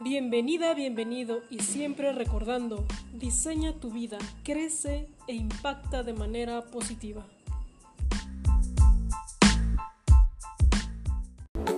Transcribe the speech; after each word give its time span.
Bienvenida, 0.00 0.74
bienvenido 0.74 1.42
y 1.50 1.58
siempre 1.58 2.12
recordando, 2.12 2.86
diseña 3.14 3.72
tu 3.72 3.90
vida, 3.90 4.16
crece 4.44 5.08
e 5.26 5.34
impacta 5.34 6.04
de 6.04 6.12
manera 6.12 6.62
positiva. 6.66 7.26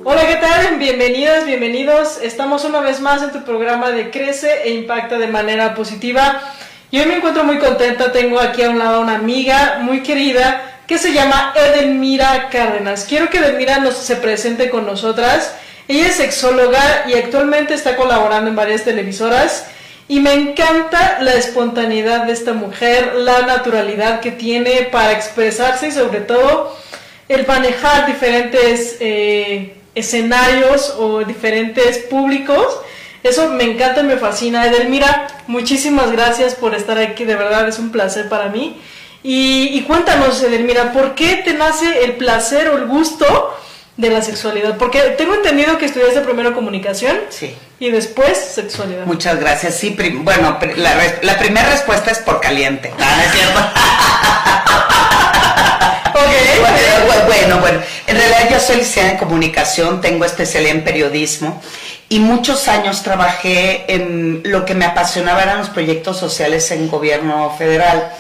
Hola, 0.05 0.27
¿qué 0.27 0.37
tal? 0.37 0.79
Bienvenidas, 0.79 1.47
bienvenidos. 1.47 2.21
Estamos 2.23 2.67
una 2.67 2.81
vez 2.81 3.01
más 3.01 3.23
en 3.23 3.33
tu 3.33 3.43
programa 3.43 3.91
de 3.91 4.11
Crece 4.11 4.65
e 4.65 4.75
Impacta 4.75 5.17
de 5.17 5.27
manera 5.27 5.75
positiva. 5.75 6.43
Y 6.91 7.01
hoy 7.01 7.07
me 7.07 7.17
encuentro 7.17 7.45
muy 7.45 7.59
contenta, 7.59 8.13
tengo 8.13 8.39
aquí 8.39 8.63
a 8.63 8.69
un 8.69 8.79
lado 8.79 9.01
una 9.01 9.15
amiga 9.15 9.79
muy 9.81 10.03
querida 10.03 10.83
que 10.87 10.99
se 10.99 11.15
llama 11.15 11.55
Edelmira 11.57 12.51
Cárdenas. 12.51 13.07
Quiero 13.09 13.31
que 13.31 13.39
Edelmira 13.39 13.79
nos 13.79 13.95
se 13.95 14.17
presente 14.17 14.69
con 14.69 14.85
nosotras. 14.85 15.57
Ella 15.91 16.07
es 16.07 16.19
sexóloga 16.19 17.05
y 17.09 17.15
actualmente 17.15 17.75
está 17.75 17.97
colaborando 17.97 18.49
en 18.49 18.55
varias 18.55 18.85
televisoras. 18.85 19.67
Y 20.07 20.21
me 20.21 20.35
encanta 20.35 21.19
la 21.21 21.35
espontaneidad 21.35 22.27
de 22.27 22.33
esta 22.33 22.53
mujer, 22.53 23.17
la 23.17 23.43
naturalidad 23.43 24.21
que 24.21 24.31
tiene 24.31 24.89
para 24.93 25.11
expresarse 25.11 25.89
y 25.89 25.91
sobre 25.91 26.21
todo 26.21 26.79
el 27.29 27.45
manejar 27.45 28.07
diferentes 28.07 28.99
eh, 29.01 29.75
escenarios 29.97 30.95
o 30.97 31.25
diferentes 31.25 31.99
públicos. 31.99 32.67
Eso 33.25 33.49
me 33.49 33.65
encanta 33.65 34.03
y 34.03 34.05
me 34.05 34.17
fascina. 34.17 34.67
Edelmira, 34.67 35.27
muchísimas 35.49 36.13
gracias 36.13 36.55
por 36.55 36.77
estar 36.77 36.99
aquí, 36.99 37.25
de 37.25 37.35
verdad 37.35 37.69
es 37.69 37.81
un 37.81 37.91
placer 37.91 38.29
para 38.29 38.49
mí. 38.49 38.81
Y, 39.25 39.83
cuéntanos, 39.89 40.41
Edelmira, 40.41 40.93
¿por 40.93 41.17
qué 41.17 41.43
te 41.45 41.53
nace 41.53 42.05
el 42.05 42.13
placer 42.13 42.69
o 42.69 42.79
el 42.79 42.87
gusto 42.87 43.57
de 44.01 44.11
la 44.11 44.23
sexualidad? 44.23 44.77
Porque 44.77 45.01
tengo 45.19 45.35
entendido 45.35 45.79
que 45.79 45.87
estudiaste 45.87 46.21
primero 46.21 46.55
comunicación 46.55 47.17
sí. 47.29 47.55
y 47.79 47.91
después 47.91 48.37
sexualidad. 48.37 49.05
Muchas 49.07 49.39
gracias. 49.39 49.77
Sí, 49.77 49.97
bueno, 50.23 50.59
la, 50.77 50.95
la 51.23 51.39
primera 51.39 51.71
respuesta 51.71 52.11
es 52.11 52.19
por 52.19 52.41
caliente. 52.41 52.93
¿Ah, 52.99 53.23
es 53.25 53.33
cierto? 53.33 53.61
Bueno, 57.27 57.61
bueno, 57.61 57.81
en 58.07 58.17
realidad 58.17 58.51
yo 58.51 58.61
soy 58.61 58.77
licenciada 58.77 59.13
en 59.13 59.19
comunicación, 59.19 60.01
tengo 60.01 60.25
especialidad 60.25 60.77
en 60.77 60.85
periodismo 60.85 61.63
y 62.09 62.19
muchos 62.19 62.69
años 62.69 63.03
trabajé 63.03 63.85
en 63.89 64.43
lo 64.45 64.65
que 64.65 64.75
me 64.75 64.85
apasionaba 64.85 65.43
eran 65.43 65.59
los 65.59 65.71
proyectos 65.71 66.19
sociales 66.19 66.71
en 66.71 66.89
gobierno 66.89 67.55
federal. 67.57 68.13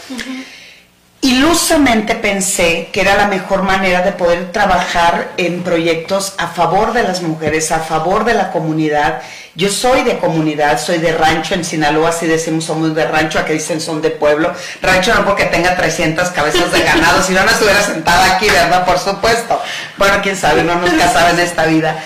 Ilusamente 1.22 2.14
pensé 2.14 2.88
que 2.92 3.02
era 3.02 3.14
la 3.14 3.26
mejor 3.26 3.62
manera 3.62 4.00
de 4.00 4.12
poder 4.12 4.52
trabajar 4.52 5.32
en 5.36 5.62
proyectos 5.62 6.32
a 6.38 6.48
favor 6.48 6.94
de 6.94 7.02
las 7.02 7.20
mujeres, 7.20 7.70
a 7.72 7.80
favor 7.80 8.24
de 8.24 8.32
la 8.32 8.50
comunidad. 8.50 9.20
Yo 9.54 9.68
soy 9.68 10.02
de 10.02 10.18
comunidad, 10.18 10.80
soy 10.80 10.96
de 10.96 11.12
rancho 11.12 11.54
en 11.54 11.62
Sinaloa, 11.62 12.12
si 12.12 12.26
decimos 12.26 12.64
somos 12.64 12.94
de 12.94 13.06
rancho, 13.06 13.38
aquí 13.38 13.52
dicen 13.52 13.82
son 13.82 14.00
de 14.00 14.08
pueblo. 14.10 14.54
Rancho 14.80 15.14
no 15.14 15.26
porque 15.26 15.44
tenga 15.44 15.76
300 15.76 16.30
cabezas 16.30 16.72
de 16.72 16.80
ganado, 16.80 17.22
si 17.22 17.34
no, 17.34 17.44
no 17.44 17.50
estuviera 17.50 17.82
sentada 17.82 18.36
aquí, 18.36 18.48
¿verdad? 18.48 18.86
Por 18.86 18.98
supuesto. 18.98 19.60
Bueno, 19.98 20.20
quién 20.22 20.36
sabe, 20.36 20.64
no 20.64 20.76
nos 20.76 20.90
casaba 20.90 21.30
en 21.30 21.40
esta 21.40 21.66
vida. 21.66 22.02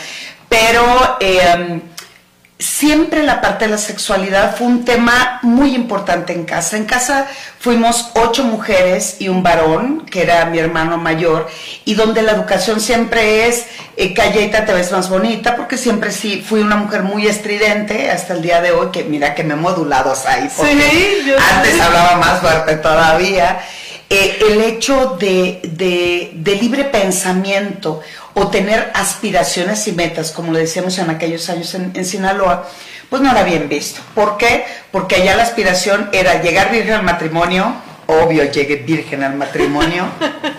Pero... 0.48 1.18
Eh, 1.20 1.80
siempre 2.64 3.22
la 3.22 3.40
parte 3.40 3.66
de 3.66 3.72
la 3.72 3.78
sexualidad 3.78 4.56
fue 4.56 4.66
un 4.66 4.84
tema 4.84 5.38
muy 5.42 5.74
importante 5.74 6.32
en 6.32 6.44
casa. 6.44 6.76
En 6.76 6.84
casa 6.84 7.26
fuimos 7.60 8.10
ocho 8.14 8.44
mujeres 8.44 9.16
y 9.18 9.28
un 9.28 9.42
varón, 9.42 10.06
que 10.06 10.22
era 10.22 10.46
mi 10.46 10.58
hermano 10.58 10.96
mayor, 10.96 11.48
y 11.84 11.94
donde 11.94 12.22
la 12.22 12.32
educación 12.32 12.80
siempre 12.80 13.46
es, 13.48 13.66
eh, 13.96 14.14
te 14.14 14.72
ves 14.72 14.92
más 14.92 15.08
bonita, 15.08 15.56
porque 15.56 15.76
siempre 15.76 16.10
sí 16.10 16.44
fui 16.46 16.60
una 16.60 16.76
mujer 16.76 17.02
muy 17.02 17.26
estridente 17.26 18.10
hasta 18.10 18.34
el 18.34 18.42
día 18.42 18.60
de 18.60 18.72
hoy, 18.72 18.88
que 18.90 19.04
mira 19.04 19.34
que 19.34 19.44
me 19.44 19.54
he 19.54 19.56
modulado 19.56 20.14
ahí, 20.26 20.48
porque 20.56 21.36
antes 21.38 21.80
hablaba 21.80 22.16
más 22.16 22.40
fuerte 22.40 22.76
todavía. 22.76 23.60
Eh, 24.16 24.38
el 24.48 24.60
hecho 24.60 25.16
de, 25.18 25.60
de 26.32 26.54
libre 26.54 26.84
pensamiento, 26.84 28.00
o 28.34 28.48
tener 28.48 28.90
aspiraciones 28.94 29.86
y 29.88 29.92
metas, 29.92 30.32
como 30.32 30.52
le 30.52 30.60
decíamos 30.60 30.98
en 30.98 31.08
aquellos 31.08 31.48
años 31.48 31.74
en, 31.74 32.04
Sinaloa, 32.04 32.68
pues 33.08 33.22
no 33.22 33.30
era 33.30 33.44
bien 33.44 33.68
visto. 33.68 34.00
¿Por 34.14 34.36
qué? 34.36 34.64
Porque 34.90 35.16
allá 35.16 35.36
la 35.36 35.44
aspiración 35.44 36.10
era 36.12 36.42
llegar 36.42 36.70
virgen 36.70 36.94
al 36.94 37.04
matrimonio, 37.04 37.74
obvio 38.06 38.44
llegué 38.50 38.76
virgen 38.76 39.22
al 39.22 39.36
matrimonio. 39.36 40.06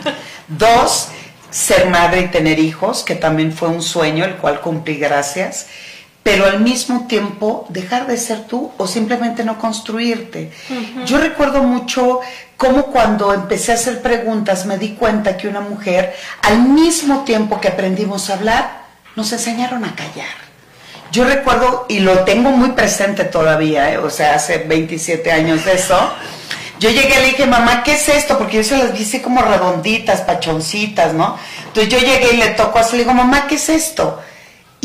Dos, 0.48 1.10
ser 1.50 1.88
madre 1.90 2.22
y 2.22 2.28
tener 2.28 2.60
hijos, 2.60 3.04
que 3.04 3.16
también 3.16 3.52
fue 3.52 3.68
un 3.68 3.82
sueño, 3.82 4.24
el 4.24 4.36
cual 4.36 4.62
cumplí 4.62 4.96
gracias 4.96 5.68
pero 6.26 6.48
al 6.48 6.60
mismo 6.60 7.06
tiempo 7.06 7.68
dejar 7.70 8.08
de 8.08 8.18
ser 8.18 8.48
tú 8.48 8.72
o 8.78 8.88
simplemente 8.88 9.44
no 9.44 9.60
construirte. 9.60 10.52
Yo 11.06 11.20
recuerdo 11.20 11.62
mucho 11.62 12.22
cómo 12.58 12.88
cuando 12.88 13.34
empecé 13.34 13.72
a 13.72 13.76
hacer 13.76 14.02
preguntas 14.02 14.66
me 14.66 14.78
di 14.78 14.96
cuenta 14.96 15.38
que 15.38 15.48
una 15.48 15.62
mujer, 15.62 16.16
al 16.42 16.60
mismo 16.60 17.24
tiempo 17.24 17.60
que 17.60 17.70
aprendimos 17.70 18.30
a 18.30 18.34
hablar, 18.34 18.86
nos 19.16 19.32
enseñaron 19.32 19.84
a 19.86 19.96
callar. 19.96 20.46
Yo 21.12 21.24
recuerdo, 21.24 21.86
y 21.88 22.00
lo 22.00 22.20
tengo 22.20 22.50
muy 22.52 22.72
presente 22.72 23.26
todavía, 23.26 23.92
¿eh? 23.92 23.98
o 23.98 24.10
sea, 24.10 24.36
hace 24.36 24.60
27 24.60 25.32
años 25.32 25.64
de 25.64 25.74
eso, 25.74 25.98
yo 26.80 26.90
llegué 26.90 27.16
y 27.16 27.22
le 27.22 27.26
dije, 27.28 27.46
mamá, 27.46 27.84
¿qué 27.84 27.94
es 27.94 28.10
esto? 28.10 28.38
Porque 28.38 28.58
yo 28.58 28.64
se 28.64 28.78
las 28.78 28.92
vi 28.92 29.04
así 29.04 29.22
como 29.22 29.42
redonditas, 29.42 30.22
pachoncitas, 30.22 31.14
¿no? 31.14 31.38
Entonces 31.68 31.90
yo 31.90 32.00
llegué 32.00 32.34
y 32.34 32.38
le 32.38 32.50
toco 32.50 32.80
así, 32.80 32.94
le 32.94 33.04
digo, 33.04 33.14
mamá, 33.14 33.48
¿qué 33.48 33.56
es 33.56 33.70
esto? 33.70 34.20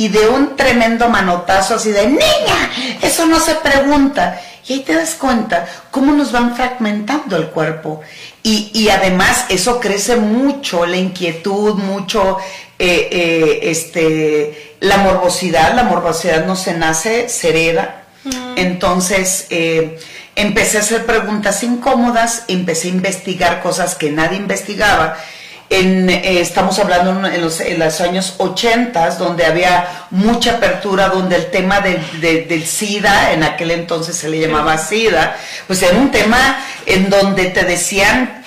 y 0.01 0.09
de 0.09 0.29
un 0.29 0.57
tremendo 0.57 1.11
manotazo 1.11 1.75
así 1.75 1.91
de, 1.91 2.07
niña, 2.07 2.71
eso 3.03 3.27
no 3.27 3.39
se 3.39 3.55
pregunta. 3.57 4.41
Y 4.71 4.75
ahí 4.75 4.81
te 4.85 4.95
das 4.95 5.17
cuenta 5.17 5.67
cómo 5.91 6.13
nos 6.13 6.31
van 6.31 6.55
fragmentando 6.55 7.37
el 7.37 7.49
cuerpo. 7.49 8.03
Y, 8.45 8.89
además 8.89 9.47
eso 9.49 9.81
crece 9.81 10.15
mucho, 10.15 10.87
la 10.87 10.97
inquietud, 10.97 11.75
mucho 11.75 12.39
eh, 12.79 13.09
eh, 13.11 13.59
este, 13.65 14.77
la 14.79 14.99
morbosidad. 14.99 15.75
La 15.75 15.83
morbosidad 15.83 16.47
no 16.47 16.55
se 16.55 16.75
nace, 16.75 17.29
se 17.29 17.49
hereda. 17.49 18.05
Mm. 18.23 18.59
Entonces 18.59 19.49
eh, 19.51 19.99
empecé 20.37 20.77
a 20.77 20.83
hacer 20.83 21.05
preguntas 21.05 21.65
incómodas, 21.65 22.45
empecé 22.47 22.87
a 22.87 22.91
investigar 22.93 23.63
cosas 23.63 23.97
que 23.97 24.13
nadie 24.13 24.39
investigaba 24.39 25.17
eh, 25.73 26.41
estamos 26.41 26.81
hablando 26.81 27.29
en 27.29 27.41
los, 27.79 28.01
años 28.01 28.35
80, 28.39 29.11
donde 29.11 29.47
había 29.47 30.07
mucha 30.11 30.57
apertura, 30.57 31.09
donde 31.09 31.37
el 31.37 31.51
tema 31.53 31.81
del, 31.81 32.67
SIDA, 32.67 33.33
en 33.33 33.45
aquel 33.45 33.71
entonces 33.71 34.17
se 34.17 34.29
le 34.29 34.41
llamaba 34.41 34.77
SIDA, 34.79 35.37
pues 35.69 35.81
era 35.83 35.97
un 35.97 36.11
tema 36.11 36.59
en 36.87 37.09
donde 37.09 37.47
te 37.47 37.63
decían 37.63 38.43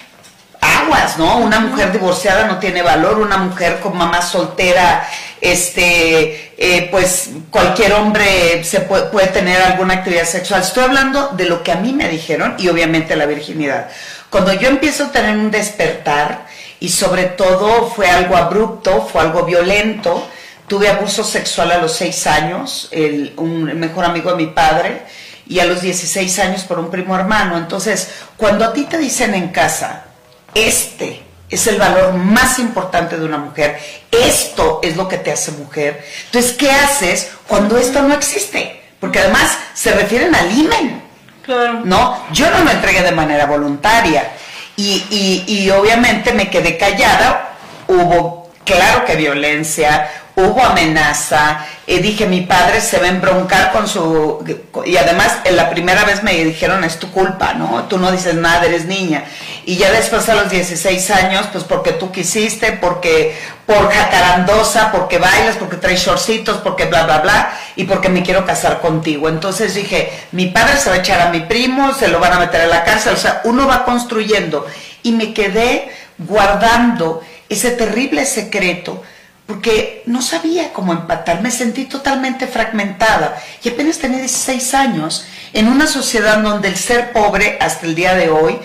aguas, 0.60 1.18
¿no? 1.18 1.38
Una 1.38 1.62
mujer 1.62 1.94
divorciada 1.94 2.46
no 2.46 2.60
tiene 2.60 2.82
valor, 2.82 3.20
una 3.20 3.38
mujer 3.38 3.80
con 3.80 3.98
mamá 3.98 4.22
soltera, 4.22 5.08
este, 5.40 6.54
eh, 6.58 6.90
pues 6.92 7.30
cualquier 7.50 7.94
hombre 7.94 8.66
se 8.66 8.82
puede, 8.82 9.04
puede 9.04 9.28
tener 9.28 9.62
alguna 9.62 9.96
actividad 9.96 10.26
sexual. 10.26 10.62
Estoy 10.62 10.84
hablando 10.84 11.30
de 11.30 11.46
lo 11.46 11.64
que 11.64 11.72
a 11.72 11.78
mí 11.78 11.94
me 11.94 12.10
dijeron 12.10 12.56
y 12.58 12.68
obviamente 12.68 13.16
la 13.16 13.26
virginidad. 13.26 13.90
Cuando 14.30 14.52
yo 14.52 14.68
empiezo 14.68 15.06
a 15.06 15.12
tener 15.12 15.38
un 15.38 15.52
despertar, 15.52 16.48
y 16.84 16.90
sobre 16.90 17.24
todo 17.24 17.88
fue 17.88 18.10
algo 18.10 18.36
abrupto, 18.36 19.08
fue 19.10 19.22
algo 19.22 19.44
violento. 19.44 20.28
Tuve 20.68 20.90
abuso 20.90 21.24
sexual 21.24 21.72
a 21.72 21.78
los 21.78 21.94
seis 21.94 22.28
años, 22.28 22.90
el, 22.92 23.32
un 23.38 23.80
mejor 23.80 24.04
amigo 24.04 24.32
de 24.32 24.36
mi 24.36 24.48
padre, 24.48 25.04
y 25.48 25.60
a 25.60 25.66
los 25.66 25.82
16 25.82 26.40
años 26.40 26.64
por 26.64 26.80
un 26.80 26.92
primo 26.92 27.16
hermano. 27.16 27.58
Entonces, 27.58 28.10
cuando 28.36 28.66
a 28.66 28.74
ti 28.74 28.84
te 28.84 28.98
dicen 28.98 29.34
en 29.34 29.48
casa, 29.48 30.08
este 30.54 31.24
es 31.50 31.68
el 31.68 31.78
valor 31.78 32.16
más 32.16 32.60
importante 32.60 33.18
de 33.18 33.24
una 33.24 33.38
mujer, 33.38 33.80
esto 34.12 34.82
es 34.84 34.98
lo 34.98 35.08
que 35.08 35.20
te 35.20 35.32
hace 35.32 35.54
mujer, 35.54 36.06
entonces, 36.26 36.52
¿qué 36.52 36.70
haces 36.70 37.32
cuando 37.48 37.78
esto 37.78 38.02
no 38.02 38.14
existe? 38.14 38.84
Porque 39.00 39.20
además 39.20 39.58
se 39.74 39.94
refieren 39.94 40.36
al 40.36 40.52
imen. 40.52 41.02
Claro. 41.44 41.80
No, 41.86 42.26
yo 42.34 42.52
no 42.52 42.62
me 42.66 42.74
entregué 42.74 43.04
de 43.04 43.14
manera 43.14 43.46
voluntaria. 43.46 44.34
Y, 44.76 45.44
y, 45.48 45.70
obviamente 45.70 46.34
me 46.34 46.50
quedé 46.50 46.78
callada, 46.78 47.54
hubo, 47.88 48.52
claro 48.66 49.06
que 49.06 49.16
violencia, 49.16 50.10
hubo 50.36 50.64
amenaza, 50.64 51.66
y 51.86 52.00
dije, 52.00 52.26
mi 52.26 52.42
padre 52.42 52.80
se 52.80 52.98
va 52.98 53.06
a 53.06 53.10
embroncar 53.10 53.72
con 53.72 53.88
su... 53.88 54.44
Y 54.86 54.96
además, 54.96 55.40
en 55.44 55.58
la 55.58 55.70
primera 55.70 56.06
vez 56.06 56.24
me 56.24 56.34
dijeron, 56.44 56.84
es 56.84 56.98
tu 56.98 57.12
culpa, 57.12 57.54
¿no? 57.54 57.84
Tú 57.90 57.98
no 57.98 58.12
dices 58.12 58.36
nada, 58.36 58.66
eres 58.66 58.86
niña. 58.86 59.26
Y 59.66 59.76
ya 59.76 59.92
después 59.92 60.28
a 60.30 60.36
los 60.36 60.50
16 60.50 61.12
años, 61.12 61.48
pues 61.52 61.66
porque 61.66 61.92
tú 61.92 62.12
quisiste, 62.12 62.72
porque 62.74 63.38
por 63.66 63.92
jacarandosa, 63.92 64.92
porque 64.92 65.18
bailas, 65.18 65.58
porque 65.58 65.76
traes 65.76 66.04
shortcitos, 66.04 66.58
porque 66.58 66.86
bla, 66.86 67.04
bla, 67.04 67.20
bla, 67.20 67.54
y 67.76 67.84
porque 67.84 68.10
me 68.10 68.24
quiero 68.24 68.46
casar 68.46 68.80
contigo. 68.80 69.28
Entonces 69.28 69.76
dije, 69.76 70.12
mi 70.32 70.48
padre 70.48 70.78
se 70.78 70.90
va 70.90 70.96
a 70.96 71.00
echar 71.00 71.22
a 71.22 71.30
mi 71.30 71.42
primo, 71.42 71.94
se 71.94 72.08
lo 72.08 72.20
van 72.20 72.34
a 72.34 72.40
meter 72.40 72.62
a 72.62 72.68
la 72.68 72.84
cárcel, 72.84 73.14
o 73.14 73.18
sea, 73.18 73.42
uno 73.44 73.68
va 73.68 73.84
construyendo. 73.84 74.66
Y 75.04 75.12
me 75.12 75.34
quedé 75.34 75.92
guardando 76.18 77.22
ese 77.50 77.72
terrible 77.72 78.26
secreto 78.26 79.04
porque 79.46 80.04
no 80.06 80.22
sabía 80.22 80.72
cómo 80.72 80.94
empatar, 80.94 81.42
me 81.42 81.52
sentí 81.52 81.86
totalmente 81.86 82.48
fragmentada 82.48 83.42
y 83.62 83.70
apenas 83.70 84.00
tenía 84.00 84.20
16 84.20 84.74
años 84.74 85.26
en 85.52 85.68
una 85.68 85.88
sociedad 85.88 86.38
donde 86.38 86.70
el 86.70 86.78
ser 86.78 87.12
pobre 87.12 87.58
hasta 87.60 87.86
el 87.86 87.96
día 87.96 88.16
de 88.16 88.30
hoy 88.30 88.60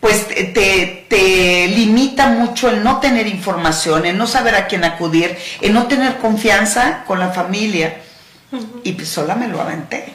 pues 0.00 0.28
te, 0.28 1.06
te, 1.08 1.68
limita 1.68 2.28
mucho 2.28 2.70
el 2.70 2.84
no 2.84 3.00
tener 3.00 3.26
información, 3.26 4.06
el 4.06 4.16
no 4.16 4.26
saber 4.28 4.54
a 4.54 4.68
quién 4.68 4.84
acudir, 4.84 5.36
el 5.60 5.74
no 5.74 5.88
tener 5.88 6.18
confianza 6.18 7.02
con 7.04 7.18
la 7.18 7.30
familia. 7.30 8.02
Y 8.84 8.92
pues 8.92 9.08
sola 9.08 9.34
me 9.34 9.48
lo 9.48 9.60
aventé. 9.60 10.12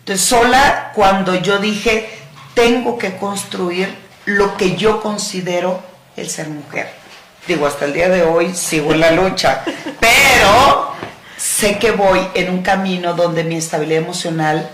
Entonces 0.00 0.26
sola 0.26 0.90
cuando 0.94 1.36
yo 1.36 1.58
dije, 1.58 2.10
tengo 2.54 2.98
que 2.98 3.16
construir 3.16 3.94
lo 4.24 4.56
que 4.56 4.76
yo 4.76 5.00
considero 5.00 5.82
el 6.16 6.28
ser 6.28 6.48
mujer. 6.48 6.99
Digo, 7.46 7.66
hasta 7.66 7.86
el 7.86 7.92
día 7.92 8.08
de 8.08 8.22
hoy 8.22 8.54
sigo 8.54 8.92
en 8.92 9.00
la 9.00 9.12
lucha, 9.12 9.62
pero 10.00 10.92
sé 11.36 11.78
que 11.78 11.90
voy 11.90 12.20
en 12.34 12.50
un 12.50 12.62
camino 12.62 13.14
donde 13.14 13.44
mi 13.44 13.56
estabilidad 13.56 14.02
emocional 14.02 14.70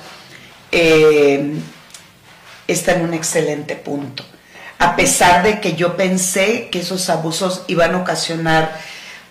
eh, 0.73 1.55
está 2.67 2.95
en 2.95 3.03
un 3.03 3.15
excelente 3.15 3.77
punto. 3.77 4.25
A 4.79 4.97
pesar 4.97 5.43
de 5.43 5.61
que 5.61 5.75
yo 5.75 5.97
pensé 5.97 6.69
que 6.71 6.81
esos 6.81 7.09
abusos 7.09 7.63
iban 7.69 7.95
a 7.95 7.99
ocasionar 7.99 8.79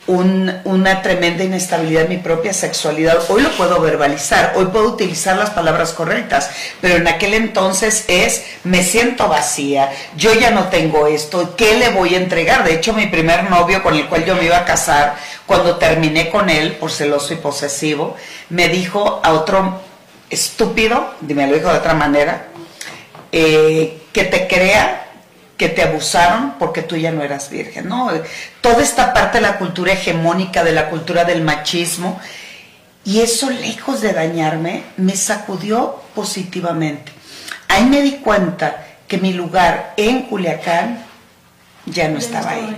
una 0.08 1.02
tremenda 1.02 1.44
inestabilidad 1.44 2.04
en 2.04 2.10
mi 2.10 2.18
propia 2.18 2.54
sexualidad. 2.54 3.24
Hoy 3.30 3.42
lo 3.42 3.50
puedo 3.52 3.82
verbalizar, 3.82 4.54
hoy 4.56 4.66
puedo 4.66 4.90
utilizar 4.90 5.36
las 5.36 5.50
palabras 5.50 5.94
correctas, 5.94 6.52
pero 6.80 6.98
en 6.98 7.08
aquel 7.08 7.34
entonces 7.34 8.06
es, 8.08 8.44
me 8.64 8.84
siento 8.84 9.28
vacía, 9.28 9.92
yo 10.16 10.34
ya 10.36 10.52
no 10.52 10.68
tengo 10.68 11.08
esto, 11.08 11.56
¿qué 11.56 11.78
le 11.78 11.90
voy 11.90 12.14
a 12.14 12.20
entregar? 12.20 12.64
De 12.64 12.76
hecho, 12.76 12.94
mi 12.94 13.08
primer 13.08 13.50
novio 13.50 13.82
con 13.82 13.96
el 13.96 14.08
cual 14.08 14.26
yo 14.26 14.36
me 14.36 14.46
iba 14.46 14.58
a 14.58 14.66
casar, 14.66 15.16
cuando 15.48 15.78
terminé 15.78 16.30
con 16.30 16.50
él, 16.50 16.74
por 16.74 16.92
celoso 16.92 17.34
y 17.34 17.38
posesivo, 17.38 18.16
me 18.50 18.70
dijo 18.70 19.22
a 19.24 19.34
otro 19.34 19.82
estúpido, 20.30 21.16
me 21.22 21.48
lo 21.48 21.56
dijo 21.56 21.70
de 21.70 21.80
otra 21.80 21.96
manera, 21.96 22.48
eh, 23.32 24.02
que 24.14 24.24
te 24.26 24.48
crea 24.48 25.05
que 25.58 25.70
te 25.70 25.84
abusaron 25.84 26.56
porque 26.60 26.82
tú 26.82 26.98
ya 26.98 27.12
no 27.12 27.24
eras 27.24 27.50
virgen, 27.50 27.88
¿no? 27.88 28.12
Toda 28.62 28.84
esta 28.84 29.14
parte 29.14 29.38
de 29.38 29.42
la 29.42 29.58
cultura 29.58 29.94
hegemónica, 29.94 30.64
de 30.64 30.74
la 30.74 30.90
cultura 30.90 31.24
del 31.24 31.42
machismo, 31.42 32.20
y 33.06 33.22
eso 33.22 33.50
lejos 33.50 34.02
de 34.02 34.14
dañarme, 34.14 34.84
me 34.98 35.16
sacudió 35.16 36.02
positivamente. 36.14 37.12
Ahí 37.68 37.86
me 37.86 38.02
di 38.02 38.14
cuenta 38.14 38.84
que 39.08 39.18
mi 39.18 39.34
lugar 39.34 39.94
en 39.98 40.24
Culiacán 40.24 41.04
ya 41.86 42.08
no 42.08 42.18
estaba 42.18 42.52
ahí. 42.52 42.76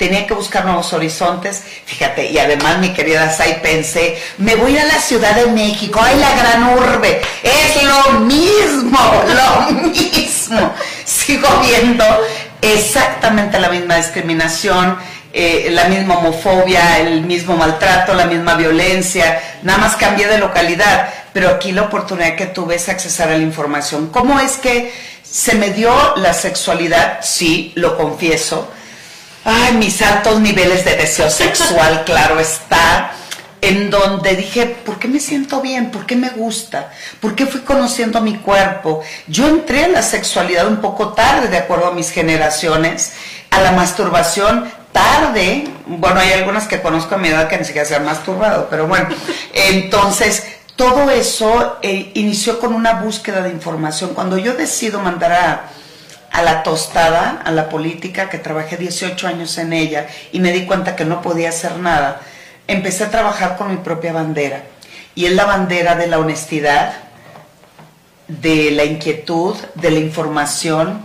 Tenía 0.00 0.26
que 0.26 0.32
buscar 0.32 0.64
nuevos 0.64 0.94
horizontes, 0.94 1.62
fíjate, 1.84 2.30
y 2.30 2.38
además 2.38 2.78
mi 2.78 2.94
querida 2.94 3.30
Sai 3.30 3.60
pensé, 3.60 4.18
me 4.38 4.54
voy 4.54 4.78
a 4.78 4.86
la 4.86 4.98
Ciudad 4.98 5.34
de 5.34 5.44
México, 5.48 6.00
ay 6.02 6.18
la 6.18 6.34
gran 6.36 6.68
urbe, 6.70 7.20
es 7.42 7.82
lo 7.82 8.20
mismo, 8.20 8.98
lo 9.28 9.72
mismo 9.90 10.72
sigo 11.04 11.48
viendo 11.60 12.02
exactamente 12.62 13.60
la 13.60 13.68
misma 13.68 13.96
discriminación, 13.96 14.96
eh, 15.34 15.68
la 15.70 15.84
misma 15.84 16.16
homofobia, 16.16 16.98
el 17.00 17.20
mismo 17.20 17.58
maltrato, 17.58 18.14
la 18.14 18.24
misma 18.24 18.54
violencia, 18.54 19.38
nada 19.64 19.80
más 19.80 19.96
cambié 19.96 20.28
de 20.28 20.38
localidad, 20.38 21.10
pero 21.34 21.50
aquí 21.50 21.72
la 21.72 21.82
oportunidad 21.82 22.36
que 22.36 22.46
tuve 22.46 22.76
es 22.76 22.88
accesar 22.88 23.28
a 23.28 23.36
la 23.36 23.42
información. 23.42 24.08
¿Cómo 24.10 24.40
es 24.40 24.52
que 24.52 24.94
se 25.22 25.56
me 25.56 25.72
dio 25.72 25.92
la 26.16 26.32
sexualidad? 26.32 27.18
Sí, 27.20 27.72
lo 27.74 27.98
confieso. 27.98 28.72
Ay, 29.44 29.74
mis 29.74 30.02
altos 30.02 30.40
niveles 30.40 30.84
de 30.84 30.96
deseo 30.96 31.30
sexual, 31.30 32.02
claro 32.06 32.38
está 32.38 33.12
en 33.62 33.90
donde 33.90 34.36
dije, 34.36 34.66
¿por 34.66 34.98
qué 34.98 35.08
me 35.08 35.20
siento 35.20 35.60
bien? 35.60 35.90
¿Por 35.90 36.06
qué 36.06 36.16
me 36.16 36.30
gusta? 36.30 36.90
¿Por 37.20 37.34
qué 37.34 37.46
fui 37.46 37.60
conociendo 37.60 38.20
mi 38.20 38.36
cuerpo? 38.36 39.02
Yo 39.26 39.48
entré 39.48 39.84
a 39.84 39.88
la 39.88 40.02
sexualidad 40.02 40.66
un 40.66 40.78
poco 40.78 41.12
tarde, 41.12 41.48
de 41.48 41.58
acuerdo 41.58 41.88
a 41.88 41.92
mis 41.92 42.10
generaciones, 42.10 43.12
a 43.50 43.60
la 43.60 43.72
masturbación 43.72 44.70
tarde. 44.92 45.68
Bueno, 45.86 46.20
hay 46.20 46.32
algunas 46.32 46.66
que 46.66 46.80
conozco 46.80 47.14
a 47.14 47.18
mi 47.18 47.28
edad 47.28 47.48
que 47.48 47.58
ni 47.58 47.64
siquiera 47.64 47.86
se 47.86 47.96
han 47.96 48.04
masturbado, 48.04 48.68
pero 48.70 48.86
bueno, 48.86 49.08
entonces 49.52 50.44
todo 50.76 51.10
eso 51.10 51.78
eh, 51.82 52.12
inició 52.14 52.58
con 52.58 52.72
una 52.72 52.94
búsqueda 52.94 53.42
de 53.42 53.50
información. 53.50 54.14
Cuando 54.14 54.38
yo 54.38 54.54
decido 54.54 55.00
mandar 55.00 55.32
a, 55.32 55.70
a 56.30 56.42
la 56.42 56.62
tostada, 56.62 57.42
a 57.44 57.50
la 57.50 57.68
política, 57.68 58.28
que 58.28 58.38
trabajé 58.38 58.76
18 58.76 59.26
años 59.26 59.58
en 59.58 59.72
ella 59.72 60.06
y 60.32 60.40
me 60.40 60.52
di 60.52 60.66
cuenta 60.66 60.96
que 60.96 61.04
no 61.04 61.22
podía 61.22 61.48
hacer 61.48 61.76
nada, 61.76 62.20
empecé 62.66 63.04
a 63.04 63.10
trabajar 63.10 63.56
con 63.56 63.70
mi 63.70 63.76
propia 63.76 64.12
bandera. 64.12 64.64
Y 65.14 65.26
es 65.26 65.32
la 65.32 65.44
bandera 65.44 65.96
de 65.96 66.06
la 66.06 66.18
honestidad, 66.18 66.94
de 68.28 68.70
la 68.70 68.84
inquietud, 68.84 69.56
de 69.74 69.90
la 69.90 69.98
información, 69.98 71.04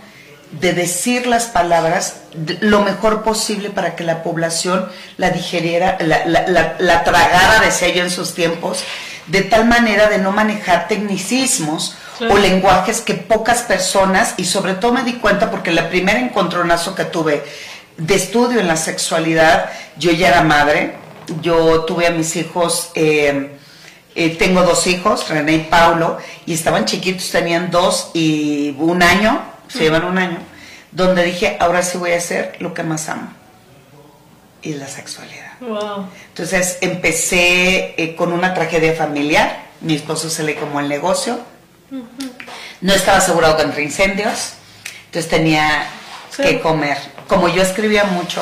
de 0.52 0.74
decir 0.74 1.28
las 1.28 1.46
palabras 1.46 2.22
lo 2.62 2.82
mejor 2.82 3.24
posible 3.24 3.70
para 3.72 3.96
que 3.96 4.04
la 4.04 4.24
población 4.24 4.88
la 5.18 5.32
digeriera, 5.32 5.98
la, 6.00 7.04
tragara, 7.04 7.60
decía 7.64 7.90
yo 7.90 8.04
en 8.04 8.12
sus 8.12 8.36
tiempos, 8.36 8.84
de 9.28 9.42
tal 9.42 9.66
manera 9.66 10.08
de 10.08 10.20
no 10.20 10.32
manejar 10.32 10.88
tecnicismos 10.88 11.98
o 12.22 12.38
lenguajes 12.38 13.02
que 13.02 13.14
pocas 13.14 13.64
personas, 13.64 14.36
y 14.38 14.46
sobre 14.46 14.74
todo 14.74 14.94
me 14.94 15.04
di 15.04 15.14
cuenta 15.14 15.52
porque 15.52 15.72
la 15.72 15.90
primera 15.90 16.20
encontronazo 16.20 16.96
que 16.96 17.06
tuve 17.06 17.44
de 17.98 18.16
estudio 18.16 18.60
en 18.60 18.68
la 18.68 18.78
sexualidad, 18.78 19.70
yo 19.98 20.12
ya 20.12 20.30
era 20.30 20.44
madre, 20.44 20.96
yo 21.42 21.86
tuve 21.86 22.08
a 22.08 22.12
mis 22.12 22.36
hijos, 22.36 22.92
eh, 22.96 23.58
eh, 24.16 24.30
tengo 24.38 24.64
dos 24.64 24.88
hijos, 24.88 25.28
René 25.30 25.54
y 25.54 25.60
Paulo, 25.60 26.18
y 26.46 26.54
estaban 26.54 26.86
chiquitos, 26.86 27.30
tenían 27.32 27.72
dos 27.72 28.12
y 28.14 28.76
un 28.80 29.04
año, 29.04 29.42
se 29.68 29.80
llevan 29.80 30.06
un 30.06 30.18
año, 30.18 30.38
donde 30.92 31.24
dije, 31.24 31.58
ahora 31.60 31.84
sí 31.84 31.98
voy 31.98 32.12
a 32.12 32.18
hacer 32.18 32.56
lo 32.60 32.74
que 32.74 32.84
más 32.84 33.10
amo, 33.10 33.32
y 34.62 34.74
la 34.74 34.88
sexualidad. 34.88 35.52
Entonces 36.30 36.78
empecé 36.82 37.96
eh, 37.98 38.16
con 38.16 38.34
una 38.34 38.54
tragedia 38.54 38.94
familiar, 38.94 39.66
mi 39.82 39.96
esposo 39.96 40.30
se 40.30 40.44
le 40.44 40.56
como 40.56 40.80
el 40.80 40.90
negocio, 40.90 41.40
no 42.82 42.94
estaba 42.94 43.18
asegurado 43.18 43.58
contra 43.58 43.82
incendios, 43.82 44.54
entonces 45.06 45.30
tenía 45.30 45.88
que 46.36 46.60
comer. 46.60 46.98
Como 47.28 47.48
yo 47.50 47.62
escribía 47.62 48.04
mucho, 48.04 48.42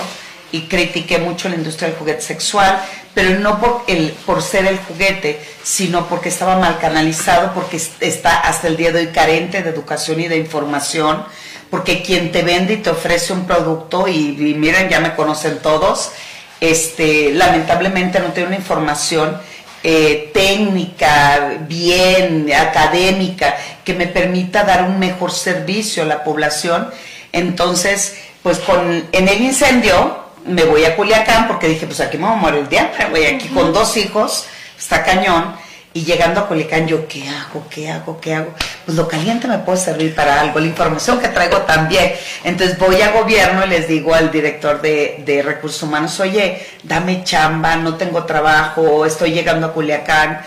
y 0.54 0.68
critiqué 0.68 1.18
mucho 1.18 1.50
la 1.50 1.56
industria 1.56 1.90
del 1.90 1.98
juguete 1.98 2.22
sexual, 2.22 2.80
pero 3.16 3.40
no 3.40 3.60
por, 3.60 3.84
el, 3.88 4.12
por 4.24 4.44
ser 4.44 4.68
el 4.68 4.78
juguete, 4.78 5.44
sino 5.64 6.08
porque 6.08 6.30
estaba 6.30 6.60
mal 6.60 6.78
canalizado, 6.78 7.54
porque 7.56 7.82
está 8.00 8.40
hasta 8.40 8.68
el 8.68 8.78
día 8.78 8.92
de 8.92 9.00
hoy 9.00 9.08
carente 9.08 9.64
de 9.64 9.70
educación 9.72 10.22
y 10.22 10.28
de 10.28 10.38
información, 10.38 11.26
porque 11.72 12.04
quien 12.04 12.32
te 12.32 12.44
vende 12.44 12.76
y 12.76 12.78
te 12.78 12.92
ofrece 12.92 13.34
un 13.34 13.48
producto, 13.48 14.08
y, 14.08 14.56
miren, 14.56 14.90
ya 14.90 15.00
me 15.00 15.16
conocen 15.16 15.58
todos, 15.58 16.12
este, 16.60 17.34
lamentablemente 17.34 18.20
no 18.20 18.32
tiene 18.32 18.50
una 18.50 18.58
información 18.58 19.42
eh, 19.84 20.32
técnica, 20.34 21.58
bien, 21.68 22.52
académica, 22.54 23.56
que 23.84 23.94
me 23.94 24.08
permita 24.08 24.64
dar 24.64 24.84
un 24.84 24.98
mejor 24.98 25.32
servicio 25.32 26.04
a 26.04 26.06
la 26.06 26.24
población. 26.24 26.90
Entonces, 27.32 28.18
pues 28.42 28.60
con, 28.60 29.08
en 29.12 29.28
el 29.28 29.42
incendio, 29.42 30.24
me 30.46 30.64
voy 30.64 30.86
a 30.86 30.96
Culiacán 30.96 31.48
porque 31.48 31.68
dije, 31.68 31.86
pues 31.86 32.00
aquí 32.00 32.18
me 32.18 32.26
voy 32.26 32.34
a 32.34 32.38
morir 32.38 32.70
de 32.70 32.80
hambre, 32.80 33.08
voy 33.10 33.26
aquí 33.26 33.48
con 33.50 33.74
dos 33.74 33.98
hijos, 33.98 34.46
está 34.78 35.04
cañón. 35.04 35.56
Y 35.96 36.06
llegando 36.06 36.42
a 36.42 36.48
Culiacán, 36.48 36.88
yo, 36.88 37.08
¿qué 37.08 37.30
hago? 37.30 37.68
¿Qué 37.70 37.92
hago? 37.92 38.20
¿Qué 38.20 38.34
hago? 38.34 38.52
Pues 38.84 38.98
lo 38.98 39.08
caliente 39.08 39.48
me 39.48 39.60
puede 39.60 39.78
servir 39.78 40.16
para 40.16 40.42
algo, 40.42 40.60
la 40.60 40.66
información 40.66 41.20
que 41.20 41.28
traigo 41.28 41.58
también. 41.60 42.14
Entonces 42.44 42.80
voy 42.80 43.00
a 43.02 43.12
gobierno 43.12 43.64
y 43.64 43.70
les 43.70 43.88
digo 43.88 44.16
al 44.16 44.32
director 44.32 44.82
de, 44.82 45.22
de 45.24 45.44
recursos 45.44 45.84
humanos, 45.84 46.20
oye, 46.20 46.66
dame 46.82 47.24
chamba, 47.24 47.76
no 47.76 47.96
tengo 47.96 48.26
trabajo, 48.26 49.06
estoy 49.06 49.34
llegando 49.34 49.68
a 49.68 49.74
Culiacán. 49.74 50.42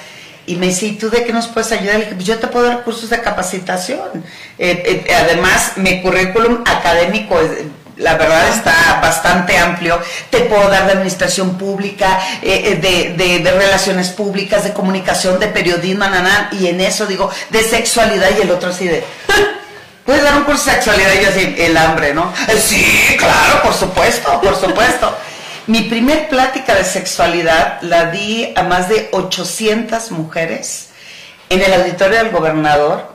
Y 0.46 0.56
me 0.56 0.66
dice, 0.66 0.86
¿y 0.86 0.92
tú 0.92 1.10
de 1.10 1.24
qué 1.24 1.32
nos 1.32 1.46
puedes 1.46 1.70
ayudar? 1.70 1.94
Le 1.94 2.00
dije, 2.00 2.14
pues 2.14 2.26
yo 2.26 2.38
te 2.38 2.48
puedo 2.48 2.66
dar 2.66 2.82
cursos 2.82 3.10
de 3.10 3.20
capacitación. 3.20 4.24
Eh, 4.58 5.04
eh, 5.06 5.14
además, 5.14 5.72
mi 5.76 6.02
currículum 6.02 6.62
académico 6.64 7.38
la 7.96 8.16
verdad 8.16 8.48
está 8.48 9.00
bastante 9.00 9.56
amplio. 9.56 10.00
Te 10.30 10.40
puedo 10.40 10.68
dar 10.68 10.86
de 10.86 10.92
administración 10.92 11.56
pública, 11.56 12.20
eh, 12.42 12.78
eh, 12.82 13.14
de, 13.16 13.38
de, 13.38 13.50
relaciones 13.50 14.10
públicas, 14.10 14.64
de 14.64 14.72
comunicación, 14.72 15.38
de 15.40 15.48
periodismo, 15.48 16.04
y 16.52 16.66
en 16.66 16.80
eso 16.80 17.06
digo, 17.06 17.30
de 17.50 17.62
sexualidad 17.62 18.28
y 18.38 18.42
el 18.42 18.50
otro 18.50 18.70
así 18.70 18.86
de... 18.86 19.04
¿Puedes 20.04 20.22
dar 20.22 20.36
un 20.36 20.44
curso 20.44 20.66
de 20.66 20.72
sexualidad? 20.72 21.10
Y 21.14 21.24
yo 21.24 21.30
así, 21.30 21.54
el 21.58 21.76
hambre, 21.76 22.14
¿no? 22.14 22.32
Eh, 22.48 22.58
sí, 22.58 23.16
claro, 23.18 23.62
por 23.62 23.74
supuesto, 23.74 24.40
por 24.40 24.54
supuesto. 24.54 25.16
Mi 25.66 25.82
primer 25.82 26.28
plática 26.28 26.76
de 26.76 26.84
sexualidad 26.84 27.80
la 27.82 28.12
di 28.12 28.52
a 28.54 28.62
más 28.62 28.88
de 28.88 29.08
800 29.10 30.12
mujeres 30.12 30.90
en 31.50 31.60
el 31.60 31.72
auditorio 31.72 32.18
del 32.18 32.30
gobernador, 32.30 33.12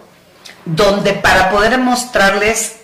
donde 0.65 1.13
para 1.13 1.49
poder 1.49 1.77
mostrarles 1.77 2.75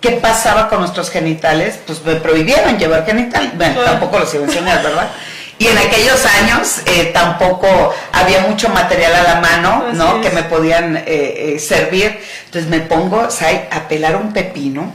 ¿Qué 0.00 0.12
pasaba 0.12 0.68
con 0.68 0.80
nuestros 0.80 1.10
genitales? 1.10 1.78
Pues 1.86 2.04
me 2.04 2.16
prohibieron 2.16 2.78
llevar 2.78 3.06
genitales. 3.06 3.56
Bueno, 3.56 3.80
tampoco 3.80 4.18
los 4.18 4.32
iba 4.34 4.44
a 4.44 4.46
enseñar, 4.46 4.82
¿verdad? 4.82 5.10
Y 5.58 5.68
en 5.68 5.78
aquellos 5.78 6.24
años 6.26 6.80
eh, 6.84 7.10
tampoco 7.14 7.94
había 8.12 8.40
mucho 8.40 8.68
material 8.68 9.14
a 9.14 9.22
la 9.22 9.40
mano, 9.40 9.92
¿no? 9.94 10.20
Que 10.20 10.30
me 10.30 10.42
podían 10.42 10.96
eh, 10.98 11.04
eh, 11.06 11.58
servir. 11.58 12.20
Entonces 12.44 12.70
me 12.70 12.80
pongo, 12.80 13.30
¿sabes? 13.30 13.62
A 13.70 13.88
pelar 13.88 14.16
un 14.16 14.34
pepino, 14.34 14.92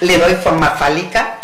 le 0.00 0.18
doy 0.18 0.34
forma 0.34 0.70
fálica, 0.70 1.36